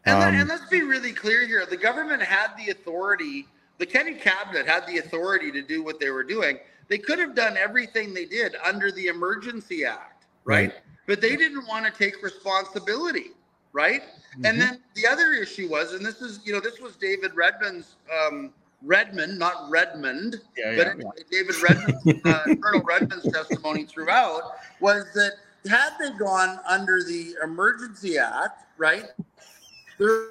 [0.06, 3.46] And, let- Um, and let's be really clear here: the government had the authority.
[3.78, 6.58] The Kenney cabinet had the authority to do what they were doing.
[6.88, 10.70] They could have done everything they did under the Emergency Act, right?
[10.70, 10.74] Right.
[11.06, 13.32] But they didn't want to take responsibility,
[13.72, 14.02] right?
[14.02, 14.46] Mm-hmm.
[14.46, 17.96] And then the other issue was, and this is, you know, this was David Redmond's
[18.26, 24.42] um, Redmond, not Redmond, Yeah, but yeah, anyway, David Redman, uh, Colonel Redman's testimony throughout
[24.80, 25.32] was that
[25.68, 29.06] had they gone under the Emergency Act, right,
[29.98, 30.28] there,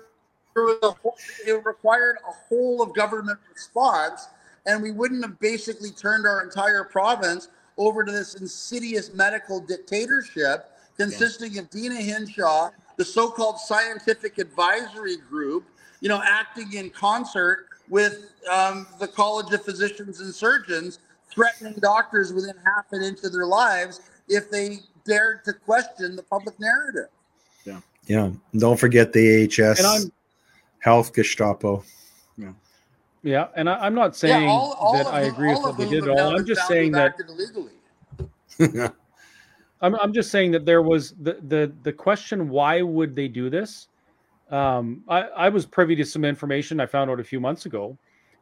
[0.54, 1.16] there was a whole,
[1.48, 4.28] it required a whole of government response,
[4.66, 10.72] and we wouldn't have basically turned our entire province over to this insidious medical dictatorship
[10.98, 15.66] consisting of Deena Hinshaw, the so-called scientific advisory group,
[16.02, 21.00] you know, acting in concert with um, the College of Physicians and Surgeons,
[21.30, 26.24] threatening doctors within half an inch of their lives if they dared to question the
[26.24, 27.10] public narrative.
[27.66, 28.26] Yeah.
[28.26, 30.12] And don't forget the AHS And I'm-
[30.80, 31.84] health Gestapo.
[32.38, 32.52] Yeah,
[33.56, 36.36] and I, I'm not saying that of I agree with what they did at all.
[36.36, 37.72] I'm just saying that acted illegally.
[39.82, 43.50] I'm, I'm just saying that there was the the the question why would they do
[43.50, 43.88] this
[44.50, 47.98] um i i was privy to some information i found out a few months ago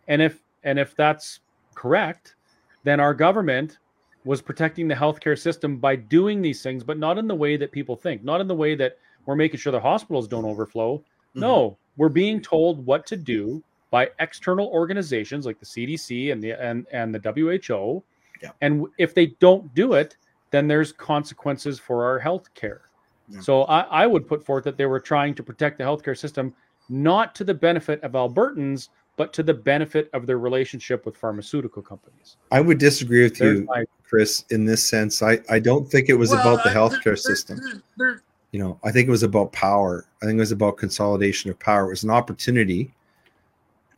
[0.08, 1.40] and if and if that's
[1.76, 2.36] correct
[2.84, 3.80] then our government
[4.24, 7.72] was protecting the healthcare system by doing these things but not in the way that
[7.72, 11.04] people think not in the way that we're making sure the hospitals don't overflow
[11.34, 16.52] no we're being told what to do by external organizations like the cdc and the
[16.54, 18.04] and and the who
[18.42, 18.50] Yeah.
[18.62, 20.18] and if they don't do it
[20.50, 22.82] then there's consequences for our health care.
[23.30, 23.40] Yeah.
[23.40, 26.54] So I, I would put forth that they were trying to protect the healthcare system,
[26.90, 31.82] not to the benefit of Albertans, but to the benefit of their relationship with pharmaceutical
[31.82, 32.36] companies.
[32.52, 35.22] I would disagree with There's you, my Chris, in this sense.
[35.24, 37.58] I, I don't think it was Well, about the I- healthcare there's- system.
[37.60, 38.20] there's- there's-
[38.52, 41.58] you know i think it was about power i think it was about consolidation of
[41.60, 42.94] power it was an opportunity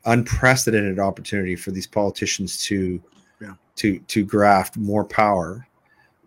[0.06, 3.02] unprecedented opportunity for these politicians to
[3.42, 3.54] Yeah.
[3.78, 5.68] to to graft more power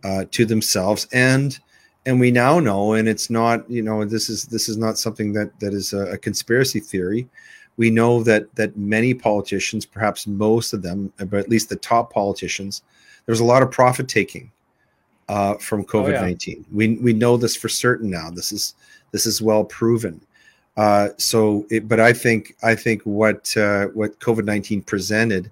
[0.04, 1.58] uh, to themselves and
[2.06, 5.32] and we now know and it's not you know this is this is not something
[5.34, 7.28] that that is a, a conspiracy theory
[7.76, 12.12] we know that that many politicians perhaps most of them but at least the top
[12.12, 12.82] politicians
[13.26, 14.50] there's a lot of profit taking
[15.28, 16.18] uh, from Oh, yeah.
[16.18, 16.64] COVID nineteen.
[16.72, 18.30] We we know this for certain now.
[18.30, 18.74] This is
[19.10, 20.20] this is well proven.
[20.76, 25.50] Uh, so, it, but I think I think what uh, what COVID nineteen presented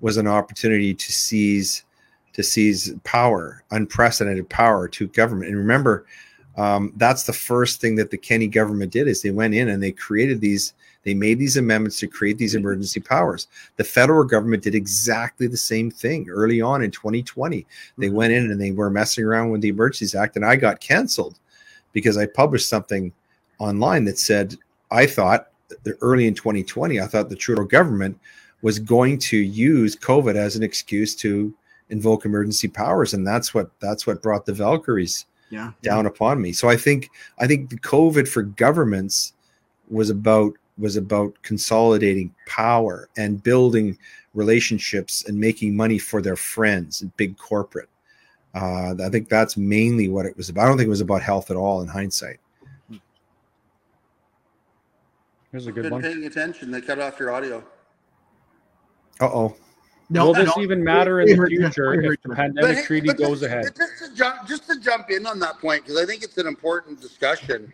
[0.00, 1.84] was an opportunity to seize
[2.32, 5.50] to seize power, unprecedented power to government.
[5.50, 6.06] And remember,
[6.56, 9.82] um, that's the first thing that the Kenney government did is they went in and
[9.82, 10.72] they created these.
[11.04, 13.48] They made these amendments to create these emergency powers.
[13.76, 17.66] The federal government did exactly the same thing early on in 2020
[17.98, 18.12] they Mhm.
[18.12, 21.34] went in and they were messing around with the emergencies act and i got canceled
[21.92, 23.12] because i published something
[23.62, 24.56] online that said
[24.90, 25.48] i thought
[26.00, 28.18] early in 2020 i thought the trudeau government
[28.62, 31.52] was going to use covid as an excuse to
[31.90, 35.72] invoke emergency powers and that's what that's what brought the valkyries Yeah.
[35.82, 36.52] down upon me.
[36.52, 39.34] So i think i think the covid for governments
[39.90, 43.98] was about was about consolidating power and building
[44.34, 47.90] relationships and making money for their friends and big corporate.
[48.54, 50.64] Uh, i think that's mainly what it was about.
[50.64, 52.38] I don't think it was about health at all in hindsight
[55.52, 56.02] here's a good been one.
[56.02, 56.70] paying attention.
[56.70, 57.62] They cut off your audio.
[59.20, 59.54] uh-oh
[60.10, 63.42] No, Will this even matter in the future if the pandemic hey, treaty goes just,
[63.44, 63.64] ahead?
[63.76, 66.46] Just to jump, just to jump in on that point, because I think it's an
[66.46, 67.72] important discussion.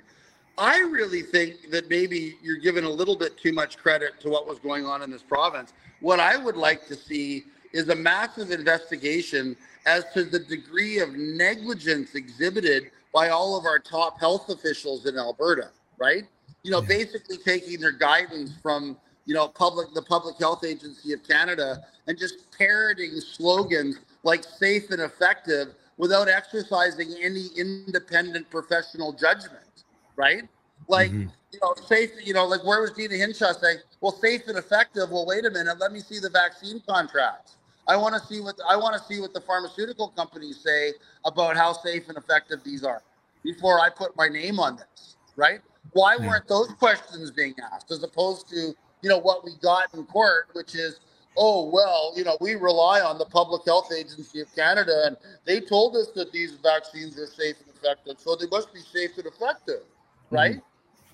[0.59, 4.47] I really think that maybe you're giving a little bit too much credit to what
[4.49, 5.73] was going on in this province.
[6.01, 9.57] What I would like to see is a massive investigation
[9.87, 15.17] as to the degree of negligence exhibited by all of our top health officials in
[15.17, 16.25] Alberta, right?
[16.63, 16.89] You know, Yeah.
[16.89, 22.17] basically taking their guidance from you know, public the Public Health Agency of Canada and
[22.17, 29.85] just parroting slogans like safe and effective without exercising any independent professional judgment,
[30.17, 30.49] right?
[30.89, 31.31] Like, Mhm.
[31.53, 35.11] you know, safe, you know, like where was Deena Hinshaw saying, well, safe and effective.
[35.11, 37.57] Well, wait a minute, let me see the vaccine contracts.
[37.87, 40.95] I want to see what I want to see what the pharmaceutical companies say
[41.27, 43.03] about how safe and effective these are
[43.43, 45.61] before I put my name on this, right?
[45.93, 46.27] Why Yeah.
[46.29, 50.49] weren't those questions being asked as opposed to, you know, what we got in court,
[50.53, 51.01] which is,
[51.37, 55.61] oh, well, you know, we rely on the Public Health Agency of Canada and they
[55.61, 59.27] told us that these vaccines are safe and effective, so they must be safe and
[59.27, 60.35] effective, mm-hmm.
[60.35, 60.61] right?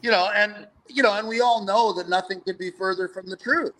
[0.03, 3.27] You know, and you know, and we all know that nothing could be further from
[3.27, 3.73] the truth.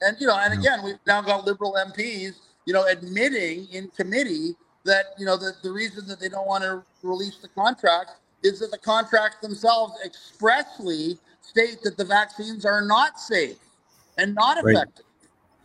[0.00, 4.56] And you know, and again, we've now got liberal MPs, you know, admitting in committee
[4.84, 8.60] that you know the, the reason that they don't want to release the contracts is
[8.60, 13.58] that the contracts themselves expressly state that the vaccines are not safe
[14.18, 14.76] and not Right.
[14.76, 15.04] effective.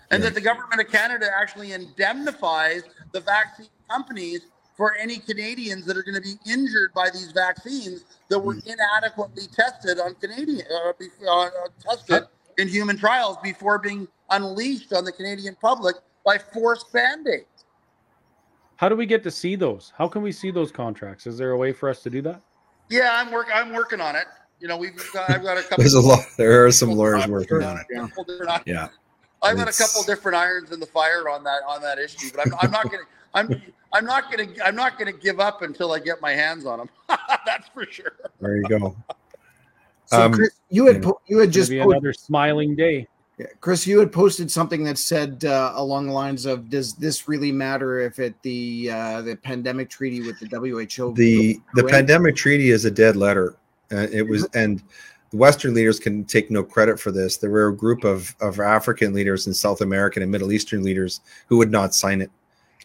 [0.09, 0.29] And Right.
[0.29, 4.41] that the government of Canada actually indemnifies the vaccine companies
[4.75, 9.47] for any Canadians that are going to be injured by these vaccines that were inadequately
[9.47, 10.93] tested on Canadian uh,
[11.29, 11.49] uh,
[11.79, 12.23] tested
[12.57, 15.95] in human trials before being unleashed on the Canadian public
[16.25, 17.65] by forced band-aids.
[18.77, 19.93] How do we get to see those?
[19.95, 21.27] How can we see those contracts?
[21.27, 22.41] Is there a way for us to do that?
[22.91, 23.47] Yeah, I'm work.
[23.53, 24.25] I'm working on it.
[24.59, 25.29] You know, we've got.
[25.29, 25.77] I've got a couple.
[25.77, 26.19] There's a lot.
[26.37, 27.85] There are some lawyers working on it.
[27.89, 28.07] Yeah.
[28.65, 28.87] Yeah.
[29.41, 32.45] I've got a couple different irons in the fire on that on that issue, but
[32.45, 33.03] I'm, I'm not gonna.
[33.33, 33.61] I'm
[33.93, 36.89] I'm not gonna I'm not gonna give up until I get my hands on them.
[37.45, 38.13] That's for sure.
[38.39, 38.95] There you go.
[40.05, 43.07] So Um, Chris, you had po- you had Just just po- another smiling day.
[43.41, 47.27] Yeah, Chris, you had posted something that said uh, along the lines of, "Does this
[47.27, 52.35] really matter if it the uh, the pandemic treaty with the WHO?" the the pandemic
[52.35, 53.55] treaty is a dead letter.
[53.91, 54.83] Uh, it was, and
[55.31, 57.37] the Western leaders can take no credit for this.
[57.37, 61.21] There were a group of of African leaders and South American and Middle Eastern leaders
[61.47, 62.29] who would not sign it.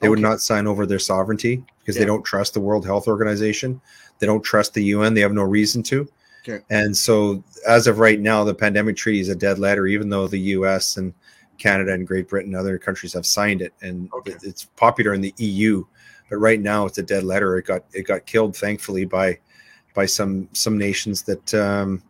[0.01, 2.01] They would not sign over their sovereignty because Yeah.
[2.01, 3.79] they don't trust the World Health Organization.
[4.21, 5.13] They don't trust the UN.
[5.13, 6.09] They have no reason to.
[6.49, 6.63] Okay.
[6.71, 10.29] And so, as of right now, the pandemic treaty is a dead letter, even though
[10.29, 10.97] the U.S.
[10.97, 11.13] and
[11.59, 14.33] Canada and Great Britain and other countries have signed it, and Okay.
[14.33, 15.85] it- it's popular in the EU.
[16.31, 17.57] But right now, it's a dead letter.
[17.59, 19.39] It got it got killed, thankfully, by
[19.95, 22.03] by some some nations that um,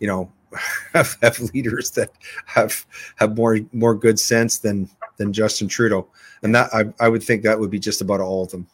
[0.00, 0.30] you know
[0.92, 2.10] have, have leaders that
[2.46, 6.06] have have more more good sense than than Justin Trudeau,
[6.42, 8.66] and that I, I would think that would be just about all of them.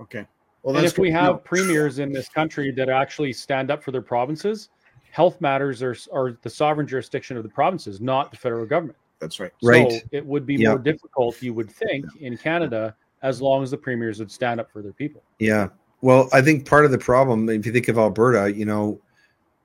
[0.00, 0.26] Okay.
[0.62, 1.38] Well, and if we have know.
[1.38, 4.68] premiers in this country that actually stand up for their provinces,
[5.10, 8.98] health matters are, are the sovereign jurisdiction of the provinces, not the federal government.
[9.20, 9.52] that's right.
[9.62, 9.90] Right.
[9.90, 10.70] So it would be Yeah.
[10.70, 14.70] more difficult, you would think, in Canada, as long as the premiers would stand up
[14.70, 15.22] for their people.
[15.38, 15.68] Yeah.
[16.00, 18.98] Well, I think part of the problem, if you think of Alberta, you know,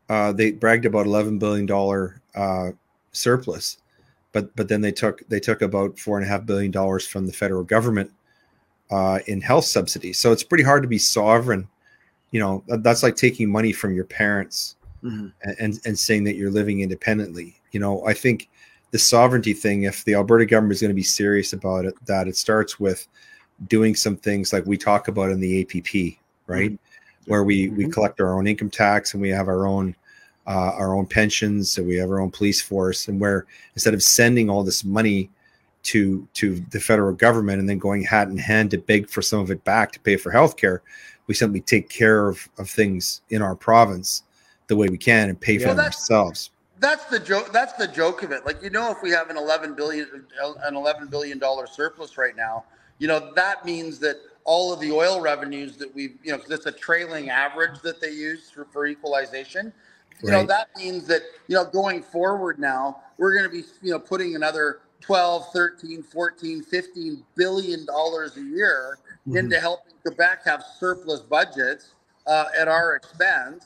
[0.09, 2.71] uh, they bragged about eleven billion dollar uh,
[3.13, 3.77] surplus,
[4.33, 7.25] but but then they took they took about four and a half billion dollars from
[7.25, 8.11] the federal government
[8.91, 10.19] uh, in health subsidies.
[10.19, 11.67] So it's pretty hard to be sovereign.
[12.31, 15.31] You know, that's like taking money from your parents Mhm.
[15.59, 17.55] and, and saying that you're living independently.
[17.71, 18.49] You know, I think
[18.91, 22.27] the sovereignty thing, if the Alberta government is going to be serious about it, that
[22.27, 23.07] it starts with
[23.67, 26.77] doing some things like we talk about in the APP, right,
[27.27, 27.93] where we we Mhm.
[27.93, 29.95] collect our own income tax and we have our own
[30.47, 34.03] uh, our own pensions, so we have our own police force, and where instead of
[34.03, 35.29] sending all this money
[35.85, 39.39] to to the federal government and then going hat in hand to beg for some
[39.39, 40.79] of it back to pay for healthcare,
[41.27, 44.23] we simply take care of, of things in our province
[44.67, 46.49] the way we can and pay for Yeah, them that's- ourselves.
[46.79, 47.53] That's the joke.
[47.53, 48.45] That's the joke of it.
[48.45, 50.25] Like you know, if we have an eleven billion
[50.63, 52.65] an eleven billion dollar surplus right now,
[52.99, 56.51] you know that means that all of the oil revenues that we you know because
[56.51, 59.71] it's a trailing average that they use for, for equalization.
[60.21, 63.91] You know that means that you know going forward now we're going to be you
[63.91, 69.37] know putting another 12 13 14 15 billion dollars a year Mm-hmm.
[69.37, 71.95] into helping quebec have surplus budgets
[72.27, 73.65] uh, at our expense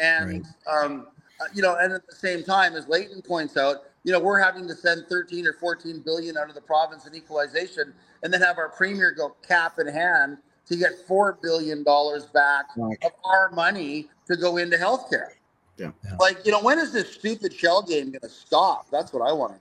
[0.00, 1.08] and um,
[1.40, 4.38] uh, you know and at the same time as leighton points out you know we're
[4.38, 7.92] having to send 13 or 14 billion out of the province in equalization
[8.22, 12.66] and then have our premier go cap in hand to get four billion dollars back
[12.76, 15.30] Like, of our money to go into healthcare.
[15.76, 15.90] Yeah.
[16.04, 16.16] Yeah.
[16.20, 18.86] Like, you know, when is this stupid shell game going to stop?
[18.92, 19.54] That's what I want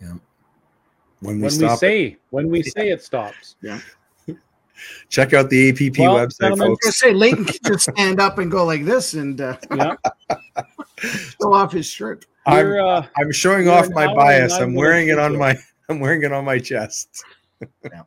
[0.00, 0.20] to know.
[1.20, 1.78] When we When we stop, it.
[1.80, 3.56] say when we say it stops.
[3.62, 3.80] Yeah.
[5.08, 6.84] check out the APP Well, website, gentlemen, I was folks.
[7.02, 9.96] gonna say Leighton can just stand up and go like this and uh, Yeah.
[10.98, 12.26] show off his shirt.
[12.46, 14.52] I'm, uh, I'm showing off my bias.
[14.54, 15.56] I'm wearing it on my
[15.88, 17.22] I'm wearing it on my chest.
[17.84, 18.02] Yeah.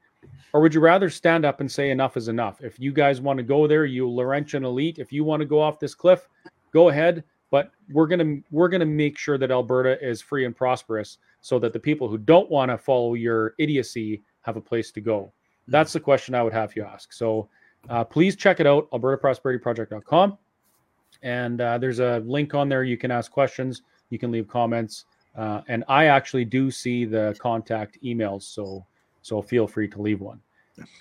[0.54, 2.62] Or would you rather stand up and say enough is enough?
[2.62, 5.60] If you guys want to go there you laurentian elite if you want to go
[5.60, 6.28] off this cliff
[6.72, 7.24] go ahead.
[7.50, 11.18] But we're going to we're going to make sure that alberta is free and prosperous
[11.40, 15.02] so that the people who don't want to follow your idiocy have a place to
[15.02, 15.32] go
[15.68, 17.14] that's the question I would have you ask.
[17.14, 17.50] So
[17.90, 20.38] uh, please check it out, albertaprosperityproject.com.
[21.24, 22.84] And uh, there's a link on there.
[22.84, 25.06] You can ask questions, you can leave comments.
[25.36, 28.44] Uh, and I actually do see the contact emails.
[28.44, 28.86] So
[29.22, 30.40] so feel free to leave one.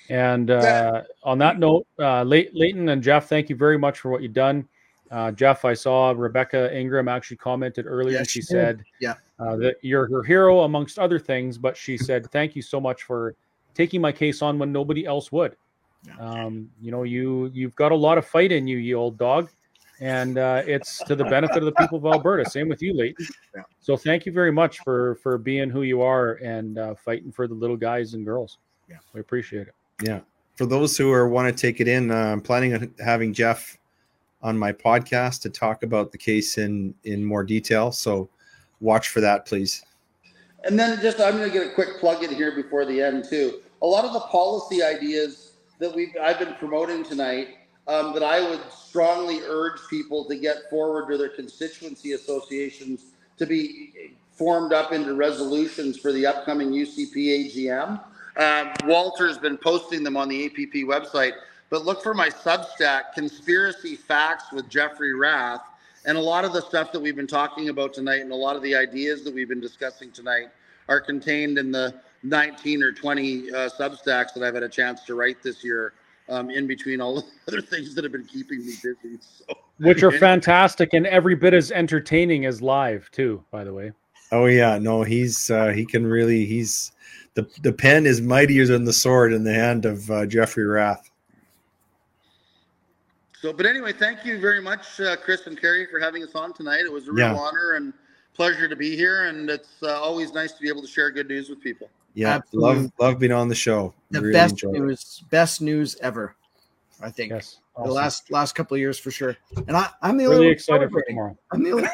[0.09, 4.23] And uh, on that note, uh, Leighton and Jeff, thank you very much for what
[4.23, 4.67] you've done.
[5.11, 9.15] Uh, Jeff, I saw Rebecca Ingram actually commented earlier, Yeah, and she she said Yeah.
[9.39, 11.57] uh, that you're her hero amongst other things.
[11.59, 13.37] But she said, "Thank you so much for
[13.77, 15.57] taking my case on when nobody else would.
[16.07, 16.17] Yeah.
[16.19, 19.51] Um, you know, you you've got a lot of fight in you, you old dog,
[20.01, 22.49] and uh, it's to the benefit of the people of Alberta.
[22.49, 23.27] Same with you, Leighton.
[23.55, 23.63] Yeah.
[23.81, 27.47] So thank you very much for for being who you are and uh, fighting for
[27.47, 28.59] the little guys and girls.
[28.89, 28.97] Yeah.
[29.13, 29.75] we appreciate it.
[30.03, 30.21] Yeah.
[30.55, 33.77] For those who are want to take it in, uh, I'm planning on having Jeff
[34.43, 37.91] on my podcast to talk about the case in in more detail.
[37.93, 38.29] So
[38.81, 39.85] watch for that, please.
[40.65, 43.25] And then just I'm going to get a quick plug in here before the end
[43.29, 43.61] too.
[43.83, 47.49] A lot of the policy ideas that we have I've been promoting tonight
[47.87, 53.05] um, that I would strongly urge people to get forward to their constituency associations
[53.37, 58.01] to be formed up into resolutions for the upcoming UCP AGM.
[58.39, 61.33] Um, Walter's been posting them on the APP website,
[61.71, 65.63] but look for my Substack, Conspiracy Facts with Jeffrey Rath.
[66.05, 68.57] And a lot of the stuff that we've been talking about tonight and a lot
[68.57, 70.49] of the ideas that we've been discussing tonight
[70.89, 71.95] are contained in the
[72.29, 75.93] 19 or 20 uh, Substacks that I've had a chance to write this year
[76.29, 79.19] um, in between all the other things that have been keeping me busy.
[79.21, 83.45] So, Which are fantastic and every bit as entertaining as live too.
[83.51, 83.93] By the way,
[84.33, 86.93] Oh yeah, no, he's uh, he can really he's
[87.35, 91.11] the the pen is mightier than the sword in the hand of uh, Jeffrey Rath.
[93.41, 96.53] so, but anyway, thank you very much, uh, Chris and Kerry, for having us on
[96.53, 96.81] tonight.
[96.81, 97.37] It was a real Yeah.
[97.37, 97.93] honor and
[98.35, 101.29] pleasure to be here, and it's uh, always nice to be able to share good
[101.29, 101.89] news with people.
[102.17, 102.83] Yeah, Absolutely.
[102.83, 103.93] love love being on the show.
[104.11, 104.81] The Really best enjoyed it.
[104.81, 106.35] news, best news ever.
[107.03, 109.37] I think yes, the last last couple of years for sure.
[109.69, 111.37] And I, I'm the really only one excited for tomorrow.
[111.53, 111.89] I'm the only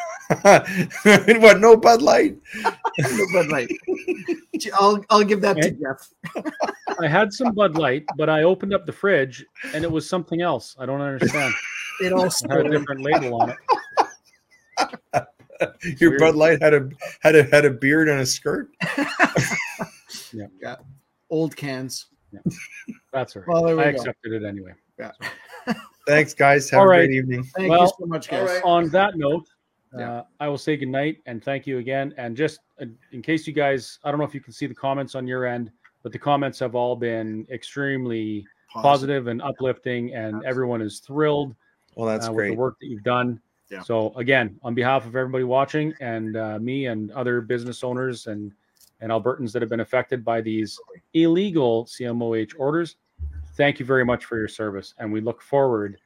[1.40, 1.59] what?
[1.61, 2.36] No Bud Light.
[3.01, 3.69] No Bud Light.
[4.74, 6.09] I'll I'll give that to Jeff.
[7.01, 9.44] I had some Bud Light, but I opened up the fridge
[9.74, 10.77] and it was something else.
[10.78, 11.53] I don't understand.
[12.01, 13.57] It all had a different label on it.
[16.01, 16.89] Your Bud Light had a
[17.20, 18.70] had a had a beard and a skirt.
[21.31, 22.07] Old cans.
[22.33, 22.41] Yeah.
[23.13, 23.47] That's right.
[23.47, 23.99] Well, there we I go.
[23.99, 24.73] accepted it anyway.
[24.99, 25.13] Yeah.
[26.07, 26.69] Thanks, guys.
[26.71, 27.07] Have All a right.
[27.07, 27.45] great evening.
[27.57, 28.41] Thank Well, you so much, guys.
[28.41, 28.63] all right.
[28.65, 29.47] On that note,
[29.97, 30.13] Yeah.
[30.19, 32.15] uh, I will say goodnight and thank you again.
[32.17, 34.75] And just uh, in case you guys, I don't know if you can see the
[34.75, 35.71] comments on your end,
[36.03, 40.49] but the comments have all been extremely positive and uplifting, and Absolutely.
[40.49, 41.55] everyone is thrilled
[41.95, 42.59] Well, that's uh, with the great.
[42.59, 43.39] work that you've done.
[43.71, 43.83] Yeah.
[43.83, 48.53] So again, on behalf of everybody watching and uh, me and other business owners and
[49.03, 50.79] and Albertans that have been affected by these
[51.12, 52.97] illegal CMOH orders,
[53.57, 55.99] thank you very much for your service, and we look forward,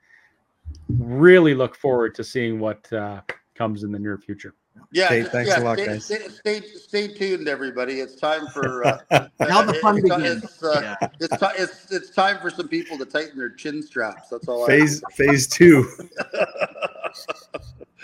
[0.89, 3.21] really look forward to seeing what uh,
[3.55, 4.55] comes in the near future.
[4.93, 6.05] Yeah, Okay, thanks yeah, a lot, stay, guys.
[6.05, 8.01] Stay, stay, stay tuned, everybody.
[8.01, 8.99] It's time for uh,
[9.41, 10.45] Now the fun it's, begins.
[10.45, 11.09] It's, uh, Yeah.
[11.21, 14.29] it's, it's it's time for some people to tighten their chin straps.
[14.29, 14.65] That's all.
[14.65, 15.87] I phase phase two.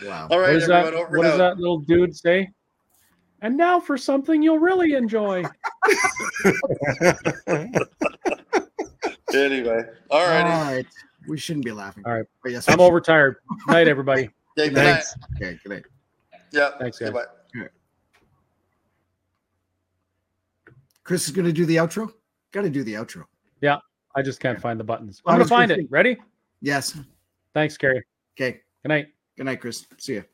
[0.04, 0.26] Wow.
[0.30, 0.86] I, all What does that?
[0.86, 1.04] everyone.
[1.06, 2.50] Over What does that little dude say?
[3.42, 5.44] And now for something you'll really enjoy.
[9.34, 10.48] Anyway, all All righty.
[10.76, 10.86] right.
[11.26, 12.04] We shouldn't be laughing.
[12.06, 12.26] All right.
[12.42, 13.36] But yes, I'm we overtired.
[13.68, 14.30] Night, everybody.
[14.58, 14.84] Okay, good night.
[14.92, 15.14] Thanks.
[15.36, 15.82] Okay, good night.
[16.50, 16.70] Yeah.
[16.78, 17.24] Thanks, Okay, guys.
[17.54, 17.68] bye.
[21.04, 22.12] Chris is going to do the outro.
[22.52, 23.24] Got to do the outro.
[23.62, 23.78] Yeah.
[24.14, 25.22] I just can't find the buttons.
[25.24, 25.86] I I'm gonna find it.
[25.90, 26.18] Ready?
[26.60, 26.98] Yes.
[27.54, 28.02] Thanks, Kerry.
[28.38, 28.60] Okay.
[28.82, 29.06] Good night.
[29.38, 29.86] Good night, Chris.
[29.96, 30.24] See you.